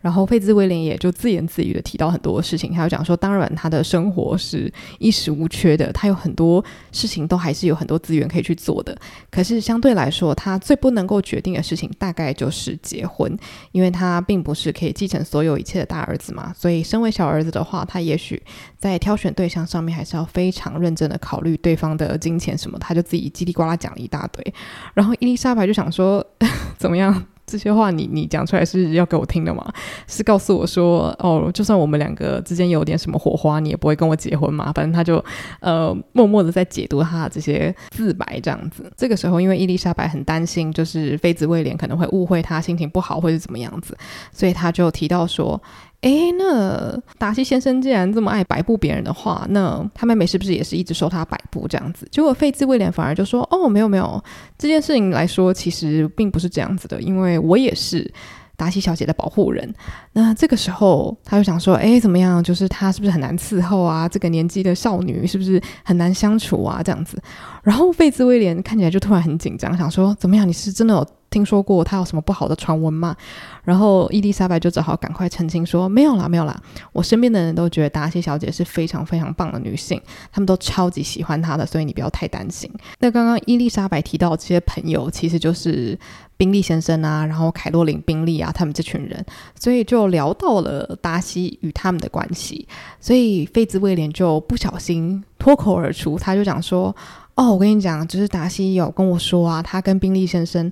[0.00, 8.96] 然后费兹威廉也就自言自语的提到很多事情，他就讲说，当然他的生活是衣食无缺的，他有很多事情都还是有很多资源可以去做的。
[9.30, 13.36] 可是相对来说，他最不能够决定的事情大概就是结婚，
[13.72, 16.52] 因为他并不是可以继承所有一切的大儿子嘛。
[16.56, 18.42] 所以身为小儿子的话，他也许
[18.78, 22.78] 在挑选对象上面还是要非常认真的考虑对方的金钱什么。
[22.78, 24.54] 他就自己叽里呱啦讲了一大堆。
[24.94, 26.24] 然后伊丽莎白就想说，
[26.78, 27.26] 怎么样？
[27.50, 29.66] 这些话你你讲出来是要给我听的吗？
[30.06, 34.72] 是告诉我说哦，就算我们两个之间有点什么火花，你也不会跟我结婚嘛？
[34.72, 35.22] 反正他就
[35.58, 38.90] 呃默默的在解读他的这些自白这样子。
[38.96, 43.98] 这个时候，因为伊丽莎白很担心，就是妃子威廉可能会误会他心情不好或者怎么样子，
[44.32, 45.60] 所以他就提到说。
[46.02, 52.08] 诶，那达西先生既然这么爱摆布别人的话，那他妹妹是不是也是一直受他摆布这样子？
[52.10, 54.22] 结果费兹威廉反而就说：“哦，没有没有，
[54.56, 58.10] 这件事情来说其实并不是这样子的，因为我也是
[58.56, 59.74] 达西小姐的保护人。”
[60.14, 62.42] 那这个时候他就想说：“诶，怎么样？
[62.42, 64.08] 就是她是不是很难伺候啊？
[64.08, 66.82] 这个年纪的少女是不是很难相处啊？
[66.82, 67.22] 这样子。”
[67.62, 70.48] 然后费兹威廉看起来就突然很紧张，想说：“怎么样？
[70.48, 73.16] 你是真的有？”听说过他有什么不好的传闻吗？
[73.64, 76.60] 然后伊丽莎白就只好赶快澄清说：“没有啦，没有啦，
[76.92, 80.00] 我身边的人都觉得达西小姐是非常非常棒的女性，
[80.32, 85.96] 他们都超级喜欢她的，所以你不要太担心。”那刚刚伊丽莎白提到这些朋友，其实就是
[86.36, 89.24] 宾利先生啊，然后凯洛琳宾利啊，他们这群人，
[89.54, 92.66] 所以就聊到了达西与他们的关系，
[92.98, 96.94] 所以费兹威廉就不小心脱口而出，他就讲说
[97.36, 100.68] ：“哦，我跟你讲，就是达西有跟我说啊，他跟宾利先生。”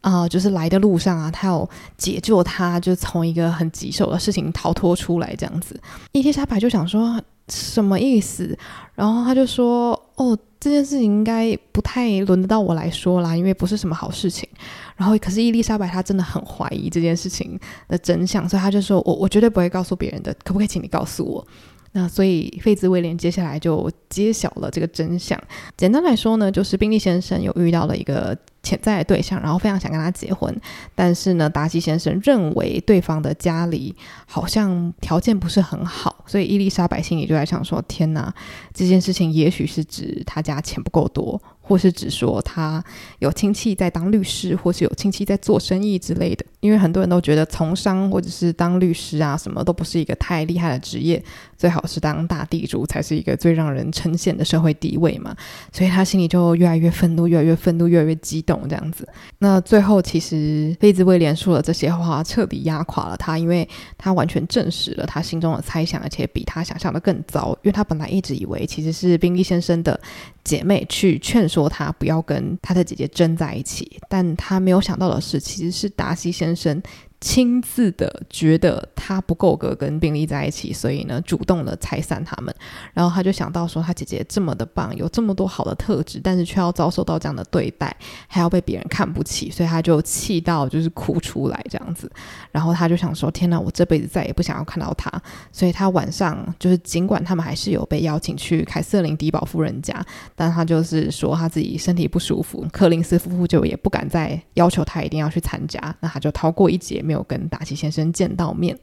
[0.00, 5.78] 啊、就是来的路上啊，他有解救他，就从一个很棘手的事情逃脱出来这样子。
[6.12, 8.56] 伊丽莎白就想说什么意思，
[8.94, 14.48] 然后他就说：“哦，这件事情应该不太轮得到我来说啦，因为不是什么好事情。”
[14.96, 21.46] 然后可是伊丽莎白她真的很怀疑这件事情的真相，所以他就说：“我我绝对不会告诉别人的，可不可以请你告诉我？”
[21.92, 25.36] 那所以费兹威廉接下来就揭晓了这个真相。
[25.76, 30.54] 简单来说呢，就是宾利先生有遇到了一个潜在的对象，然后非常想跟他结婚，
[30.94, 33.94] 但是呢，达西先生认为对方的家里
[34.26, 38.32] 好像条件不是很好，所以伊丽莎白心里就在想说：天哪，
[38.74, 41.40] 这件事情也许是指他家钱不够多，
[41.70, 42.82] 或是指说他
[43.20, 46.44] 有亲戚在当律师，或是有亲戚在做生意之类的。
[46.58, 51.22] 因为很多人都觉得从商或者是当律师啊，什么都不是一个太厉害的职业，
[51.56, 55.34] 最好是当大地主才是一个最让人称羡的社会地位嘛。
[55.72, 59.08] 所以他心里就越来越愤怒，越来越愤怒，越来越激动这样子。
[59.38, 63.66] 那最后其实妃子威廉说了这些话，彻底压垮了他，因为
[63.96, 67.56] 他完全证实了他心中的猜想，而且比他想象的更糟。
[67.62, 69.98] 因为他本来一直以为其实是宾利先生的
[70.42, 76.80] 姐妹去劝说说他不要跟他的姐姐争在一起，但他没有想到的是，其实是达西先生。
[77.20, 82.54] 亲自的觉得他不够格跟宾利在一起，所以呢，主动的拆散他们。
[82.94, 87.94] 然后他就想到说，他姐姐这么的棒，有这么多好的特质，但是却要遭受到这样的对待，
[88.26, 92.10] 还要被别人看不起，所以他就气到就是哭出来这样子。
[92.50, 95.10] 然后他就想说，天哪，我这辈子再也不想要看到他。
[95.52, 100.02] 所以他晚上就是尽管他们还是有被邀请去凯瑟琳迪宝夫人家，
[100.34, 107.04] 但他就是说他自己身体不舒服，柯林斯夫妇就也不敢再要求他一定要去参加，那他就逃过一劫。
[107.10, 108.78] 没有跟达奇先生见到面，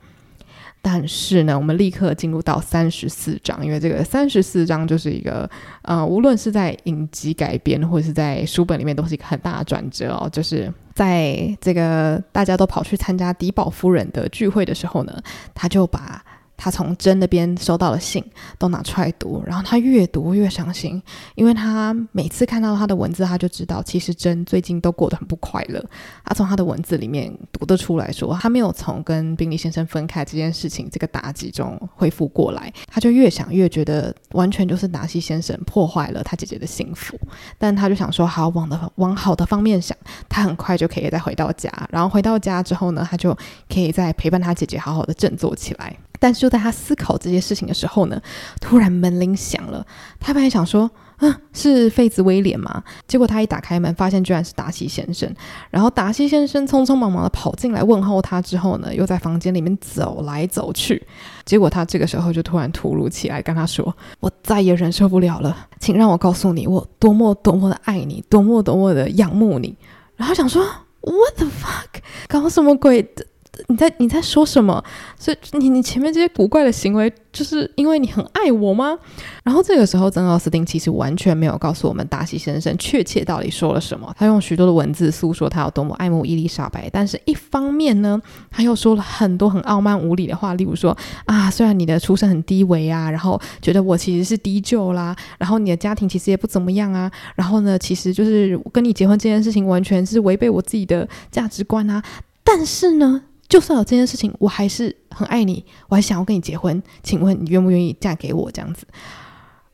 [0.81, 5.49] 但是呢，我们立刻进入到三十四章，因为这个三十四章就是一个
[5.83, 10.27] 呃，无论是在影集改编或者是在书本里面，都是一个很大的转折哦。
[10.29, 15.21] 就是在这个大家都跑去参加迪宝夫人的聚会的时候呢，
[15.53, 16.21] 他就把。
[16.57, 18.23] 他从珍那边收到的信
[18.57, 21.01] 都拿出来读，然后他越读越伤心，
[21.35, 25.83] 因为他每次看到他的文字，他就知道其实珍最近都过得很不快乐。
[26.25, 32.73] 他从他的文字里面读得出来说，他没有从跟宾利先生分开这件事情这个打击中恢复过来。
[32.87, 37.17] 他就越想越觉得完全就是达西先生破坏了他姐姐的幸福。
[37.59, 39.95] 但他就想说，好，往的往好的方面想，
[40.27, 41.71] 他很快就可以再回到家。
[41.91, 43.37] 然后回到家之后呢，他就
[43.69, 45.95] 可以再陪伴他姐姐，好好的振作起来。
[46.19, 48.21] 但是就在他思考这些事情的时候呢，
[48.59, 49.85] 突然门铃响了。
[50.19, 50.89] 他本来想说，
[51.19, 52.83] 嗯，是妃子威廉吗？
[53.07, 55.33] 结果他一打开门，发现居然是达西先生。
[55.71, 61.01] 然后达西先生匆匆忙忙的跑进来问候他，之后呢，又在房间里面走来走去。
[61.45, 69.75] 结果他这个时候就突然突如其来跟他说：“我再也忍受不了了，请让我告诉你，我多么多么的爱你，多么多么的仰慕你。”
[70.17, 70.63] 然后想说
[71.01, 72.01] ：“What the fuck？
[72.27, 73.25] 搞什么鬼的？”
[73.67, 74.83] 你在你在说什么？
[75.17, 78.97] 所以你你前面这些古怪的行为，就是因为你很爱我吗？
[79.43, 84.13] 然后这个时候，珍奥斯汀其实完全没有告诉我们达西先生确切到底说了什么。
[84.17, 90.95] 他用许多的文字诉说他有多么爱慕伊丽莎白，但是一方面呢，他又说了很多很傲慢无礼的话，例如说
[91.25, 102.03] 啊，虽然你的出身很低微啊，然后觉得我其实是低就啦，然后你的家庭其实也不怎么样啊，然后呢，其实就是跟你结婚这件事情完全是违背我自己的价值观啊，
[102.43, 103.23] 但是呢。
[103.47, 106.81] 就算有这件事情，我还是很爱你，我还想要跟你结婚。
[107.03, 108.51] 请问你愿不愿意嫁给我？
[108.51, 108.85] 这样子。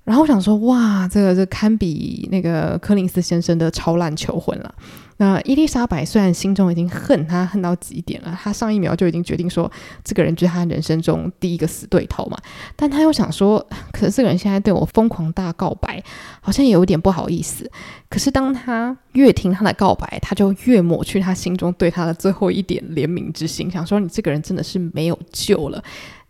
[0.03, 4.75] 然后我想说，哇，这个这堪比那个柯林斯先生的超烂求婚了。
[5.17, 9.71] 那伊丽莎白虽然心中已经恨他恨到极点了，她上一秒就已经决定说，
[10.03, 12.37] 这个人就是她人生中第一个死对头嘛。
[12.75, 16.03] 但她又想说，可是这个人现在对我疯狂大告白，
[16.41, 17.71] 好像也有点不好意思。
[18.09, 25.81] 可是当她越听他的告白，她就越抹去她心中对他的最后一点怜悯之心，想说，你这个人真的是没有救了，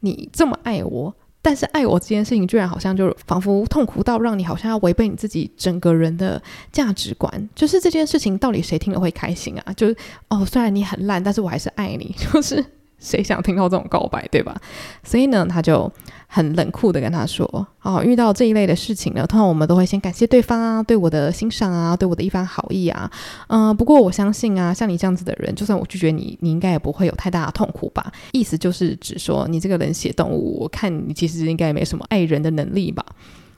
[0.02, 1.16] 你这么爱我。
[1.44, 6.42] 但是爱我这件事情，居然好像就仿佛痛苦到让你好像要违背你自己整个人的
[6.72, 7.50] 价值观。
[7.54, 9.74] 就是这件事情到底谁听了会开心啊？
[9.74, 9.96] 就是
[10.30, 12.16] 哦，虽然你很烂，但是我还是爱你。
[12.18, 12.64] 就是。
[13.04, 14.56] 谁想听到这种告白，对吧？
[15.04, 15.92] 所以呢，他就
[16.28, 17.46] 很冷酷的跟他说
[17.84, 23.12] ：“哦，遇到这一类的事情呢，通常我们都会先感谢对方啊，对我的欣赏啊，对我的一番好意啊。
[23.48, 28.10] 嗯、不过我相信啊，像你这样子的人，就算我拒绝你，你应该也不会有太大的痛苦吧？
[28.32, 33.06] 意思就是指说，你这个冷血动物，我看你其实应该也没什么爱人的能力吧？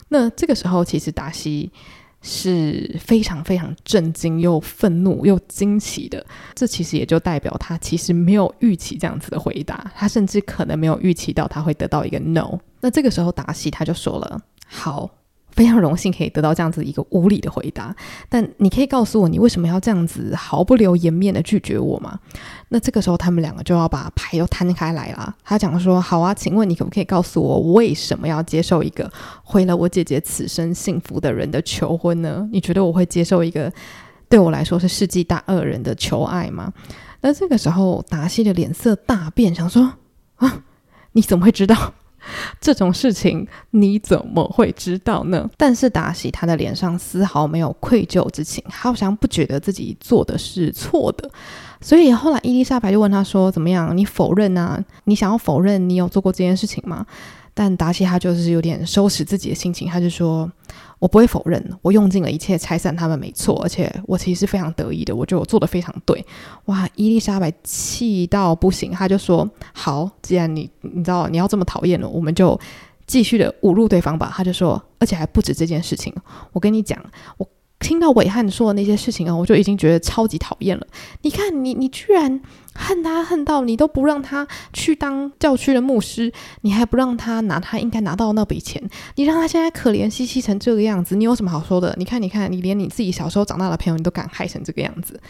[0.08, 1.70] 那这个时候，其实达西。
[2.28, 12.58] 是非常非常震惊又愤怒又惊奇的，这其实也就代表他其实没有预期这样子的回答，他甚至可能没有预期到他会得到一个 no。
[12.80, 15.08] 那这个时候达西他就说了，好。
[15.56, 17.96] 非常荣幸可以得到这样子一个无理的回答，
[18.28, 22.20] 但你可以告诉我，你为什么要这样子毫不留颜面的拒绝我吗？
[22.68, 25.34] 那这个时候他们两个就要把牌又摊开来了。
[25.42, 29.10] 他讲说：“好啊，请问你可不可以告诉我，为什么要接受一个
[29.42, 32.46] 毁了我姐姐此生幸福的人的求婚呢？
[32.52, 33.72] 你觉得我会接受一个
[34.28, 36.70] 对我来说是世纪大恶人的求爱吗？”
[37.22, 39.94] 那这个时候达西的脸色大变，想说
[40.36, 40.62] ：“啊，
[41.12, 41.94] 你怎么会知道？”
[42.60, 45.48] 这种事情你怎么会知道呢？
[45.56, 51.30] 但是达西他的脸上丝毫没有愧疚之情，好像不觉得自己做的是错的。
[51.80, 53.96] 所以后来伊丽莎白就问他说：“怎么样？
[53.96, 54.82] 你否认啊？
[55.04, 57.04] 你想要否认你有做过这件事情吗？”
[57.58, 60.50] 但达西他就是有点收拾自己的心情，他就说
[61.00, 66.22] ：“我不会否认，我用尽了一切拆散他们，没错，而且我其实是非常得意的，我觉得我做得非常对。”
[66.66, 72.60] 哇，伊丽莎白气到不行，他就说：“好，既然你你知道你要这么讨厌了，我们就
[73.06, 76.14] 继续的侮辱对方吧。”他就说：“而且还不止这件事情，
[76.52, 77.02] 我跟你讲，
[77.38, 77.48] 我。”
[77.78, 80.86] 听到韦汉说的那些事情啊，我就已经觉得超级讨厌了。
[81.20, 82.40] 你看，你你居然
[82.76, 88.82] 恨他恨到你都不让他去当教区的牧师，你还不让他拿他应该拿到那笔钱，
[89.16, 91.94] 你让他现在可怜兮兮成这个样子，你有什么好说的？
[91.98, 95.20] 你看，你看，你连你自己小时候长大的朋友，你都敢害成这个样子。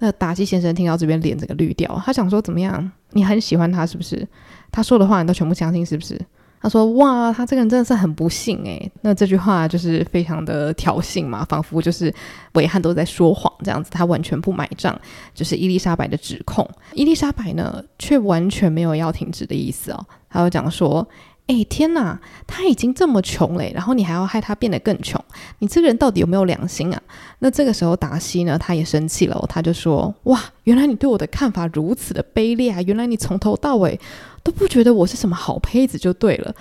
[0.00, 2.90] 那达西先生听到这边脸整个绿掉，他想说怎么样？
[3.12, 4.26] 你很喜欢他是不是？
[4.70, 6.20] 他说的话你都全部相信是不是？
[6.66, 12.12] 他说：“哇，他这个人真的是很不幸诶。”那这句话就是非常的挑衅嘛，仿佛就是
[12.54, 15.00] 韦汉都在说谎这样子，他完全不买账，
[15.32, 16.68] 就是伊丽莎白的指控。
[16.94, 20.06] 伊丽莎白呢，却完全没有要停止的意思哦。
[20.28, 21.06] 他有讲说
[21.46, 25.22] ：“诶，天呐，他已经这么穷嘞，然后你还要害他变得更穷，
[25.60, 27.00] 你这个人到底有没有良心啊？”
[27.40, 32.82] 那这个时候达西呢，他也生气了，他就说：“哇，原来你对我的看法如此的卑劣啊！
[32.82, 33.98] 原来你从头到尾。”
[34.46, 36.54] 都不觉得我是什么好胚子就对了，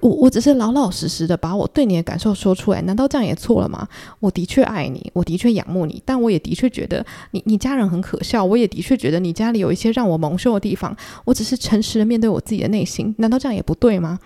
[0.00, 3.86] 我我只是老老实实的把我对你的感受说出来，难道这样也错了吗？
[4.18, 14.18] 我的确爱你，我的确仰慕你，但我也的确觉得你你家人很可笑，我也的确觉得你家里有一些让我蒙羞的地方，我只是诚实的面对我自己的内心，难道这样也不对吗？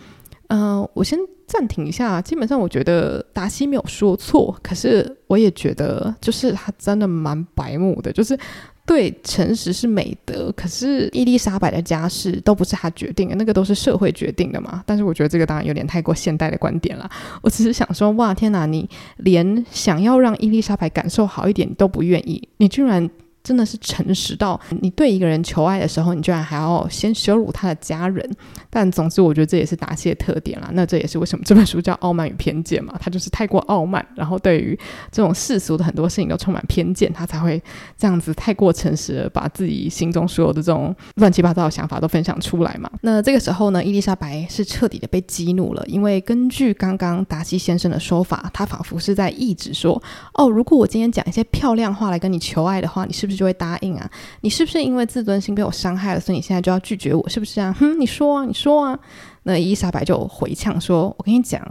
[0.49, 8.39] 嗯、我先暂停一下，基本上我觉得达西没有说错，可是我也觉得就是他真的蛮白目的，就是。
[8.87, 10.53] 对，诚实是美德。
[10.57, 14.82] 可是伊丽莎白的家世都不是她决定的，那个都是社会决定的嘛。
[14.87, 17.11] 但是我觉得这个当然有点太过现代的观点了。
[17.43, 23.11] 我只是想说，哇，天哪，你连想要让伊丽莎白感受好一点都不愿意，你居然。
[23.45, 28.28] 真的是诚实到你对一个人求爱的时候，你居然还要先羞辱他的家人。
[28.70, 30.70] 但总之，我觉得这也是达西的特点啦。
[30.72, 32.97] 那这也是为什么这本书叫《傲慢与偏见》嘛？
[32.99, 34.76] 他就是太过傲慢，然后对于
[35.12, 37.62] 这种世俗的很多事情都充满偏见，他才会
[37.99, 42.90] 这样子太过诚实的把自己心中所有的这种乱七八糟的想法都分享出来嘛。
[43.03, 53.34] 那这个时候呢，伊丽莎白是彻底的被激怒了，因为根据刚刚达西先生的说法，他仿佛是在意指说：哦，如果我今天讲一些漂亮话来跟你求爱的话，你是不是？
[53.35, 54.11] 就会答应啊？
[54.41, 57.28] 你是不是因为自尊心被我伤害了，所以你现在就要拒绝我？
[57.28, 57.74] 是不是啊？
[57.78, 58.99] 哼，你说啊，你说啊。
[59.47, 61.62] 那伊丽莎白就回呛说：“我跟你讲，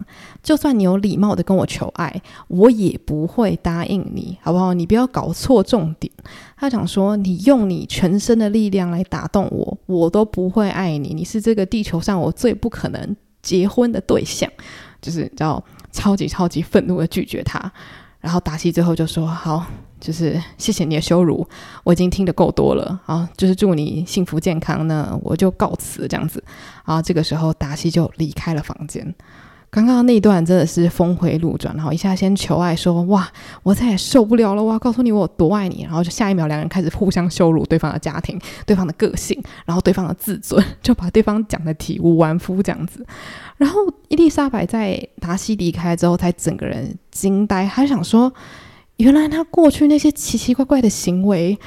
[0.44, 4.76] 就算你有礼貌的跟我求爱，我也不会答应你，好不好？
[4.76, 6.14] 你不要搞错重点。”
[6.56, 11.16] 他讲说：“你用你全身的力量来打动我，我都不会爱你。
[11.16, 14.48] 你是这个地球上我最不可能结婚的对象。”
[15.02, 15.62] 就是叫
[15.92, 17.60] 超级超级愤怒的拒绝他。
[18.24, 19.64] 然后达西最后就说：“好。”
[20.04, 21.48] 就是谢谢你的羞辱，
[21.86, 23.30] 我已经听得够多了啊！
[23.38, 26.44] 就是祝你幸福健康呢，我就告辞这样子。
[26.86, 29.16] 然后这个时候达西就离开了房间。
[29.70, 33.32] 刚刚那一段真的是峰回路转，然后一下先求爱说哇，
[33.64, 35.84] 我再也受不了了，我要告诉你我有多爱你。
[35.84, 43.06] 然后就下一秒两人开始互相羞辱对方的家庭、对方的个性，然后对方的自尊， 就把对方讲得体无完肤这样子。
[43.56, 48.34] 然后伊丽莎白在达西离开之后，才整个人惊呆，还想说。
[48.98, 51.58] 原来他过去那些奇奇怪怪的行为，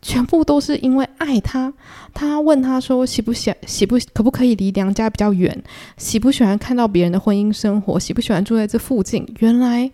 [0.00, 1.70] 全部都是因为爱他。
[2.14, 5.64] 他问他说：“喜不喜喜不可不可以离娘家比较远？
[5.98, 7.98] 喜不喜欢看到别人的婚姻生活？
[7.98, 9.90] 喜不喜欢住在这附近？”原来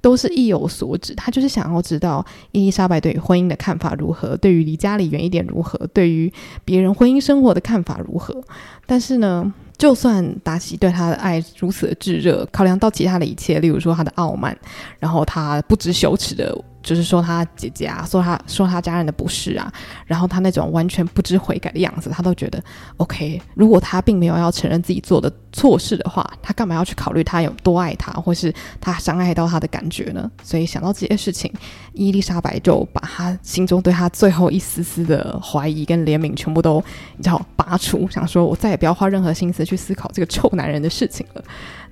[0.00, 1.12] 都是意有所指。
[1.16, 6.32] 他就是想要知道伊丽莎白对于婚姻的看法如何，对于离家里远一点如何，对于
[6.64, 8.40] 别人婚姻生活的看法如何。
[8.86, 14.56] 但是呢，就算达西对他的爱如此的炙热，考量到其他的一切，例如说他的傲慢，
[14.98, 16.56] 然后他不知羞耻的。
[16.86, 19.70] 就是说他姐姐啊，说他说他家人的不是啊，
[20.06, 22.62] 然后他那种完全不知悔改的样子，他都觉得
[22.98, 23.42] OK。
[23.54, 30.30] 如果他并没有要承认自己做的错事的话，他干嘛要去考虑他有多爱他，或是他伤害到他的感觉呢？
[30.44, 31.52] 所以想到这些事情，
[31.92, 36.80] 伊丽莎白就把他心中对他最后一丝丝的怀疑跟怜悯全部都
[37.16, 41.42] 你知道拔除，想说我再也不要花任何心思去思考这个臭男人的事情了。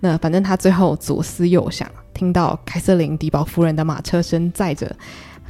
[0.04, 1.90] 那反正他最后左思右想。
[2.12, 4.94] 听到凯瑟琳迪宝夫人的马车声载着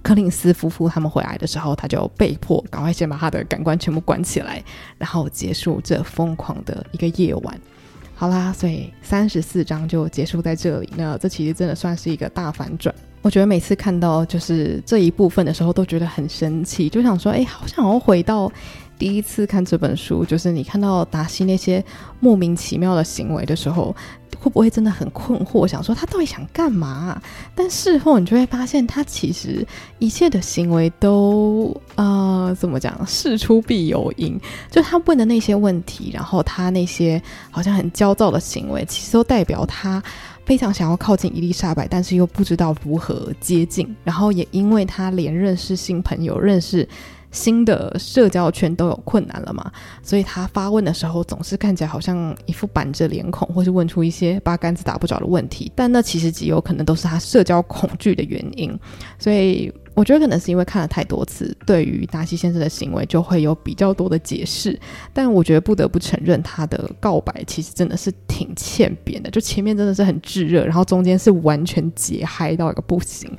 [0.01, 4.63] 柯林斯夫妇他们回来的时候，他就被迫赶快先把他的感官全部关起来，
[4.97, 7.61] 然后结束这疯狂的一个夜晚。
[8.15, 10.89] 好啦，所以三十四章就结束在这里。
[10.97, 12.95] 那这其实真的算是一个大反转。
[13.23, 18.51] 我觉得每次看到就是这一部分的时候，都觉得很神奇，就想说，哎，好想要回到
[18.99, 21.85] 第一次看这本书，就是你看到达西那些
[22.21, 23.95] 莫名其妙的行为的时候，
[24.39, 27.21] 会不会真的很困惑，想说他到底想干嘛？
[27.55, 29.67] 但事后你就会发现，他其实
[29.99, 32.95] 一切的行为都呃，怎么讲？
[33.07, 34.39] 事出必有因。
[34.71, 37.21] 就他问的那些问题，然后他那些
[37.51, 40.03] 好像很焦躁的行为，其实都代表他
[40.45, 43.95] 非常想要靠近伊丽莎白，但是又不知道如何接近。
[44.05, 46.89] 然后也因为他连认识新朋友，认识。
[47.35, 49.71] 新的社交圈都有困难了嘛，
[50.03, 58.79] 所以他发问的时候总是看起来好像一副板着脸孔，或是问出一些八竿子打不着的问题，但那其实极有可能都是他社交恐惧的原因，
[59.19, 59.71] 所以。
[59.95, 64.79] 我觉得可能是因为看了太多次，对于达西先生的行为就会有比较多的解释。
[65.13, 69.31] 但我觉得不得不承认，他的告白其实真的是挺欠扁的。
[69.31, 73.31] 就前面真的是很炙热，然后中间是完全解嗨到一个不行。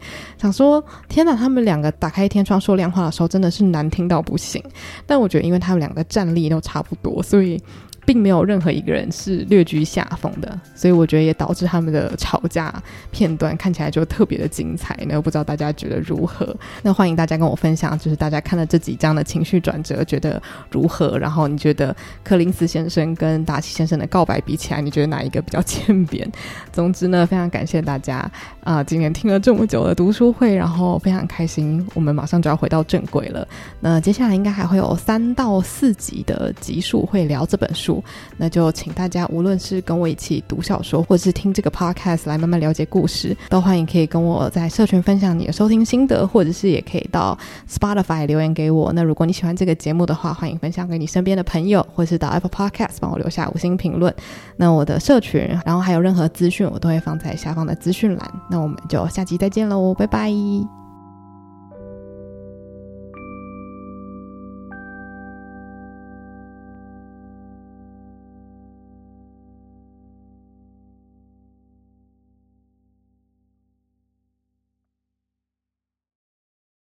[0.41, 4.63] 想说天哪，他们两个打开天窗说亮话的时候，真的是难听到不行。
[5.05, 7.61] 但我觉得，因为他们两个战力都差不多，所以。
[8.05, 12.73] 并没有任何一个人是略居下风的，所以我觉得也导致他们的吵架
[13.11, 14.97] 片段看起来就特别的精彩。
[15.07, 16.55] 那不知道大家觉得如何？
[16.83, 21.17] 那欢迎大家跟我分享，就是大家看了这几章的情绪转折，觉得如何？
[21.17, 26.29] 然后你觉得柯林斯先生跟达奇先生的告白比起来，你觉得哪一个比较欠扁？
[26.71, 28.29] 总之呢，非常感谢大家
[28.63, 33.47] 啊、今年听了这么久的读书会，然后非常开心，我们马上就要回到正轨了。
[33.79, 37.94] 那接下来应该还会有三到四集的集数会聊这本书。
[38.37, 47.37] 那就请大家，无论是跟我一起读小说，或者是听这个 podcast 来慢慢了解故事，都欢迎可以跟我在社群分享你的收听心得，或者是也可以到
[47.69, 48.91] Spotify 留言给我。
[48.93, 54.13] 那如果你喜欢这个节目的话，欢迎分享给你身边的朋友，或者是到 Apple Podcast 帮我留下五星评论。
[54.57, 58.31] 那我的社群，然后还有任何资讯，我都会放在下方的资讯栏。
[58.49, 60.84] 那我们就下期再见喽，拜拜。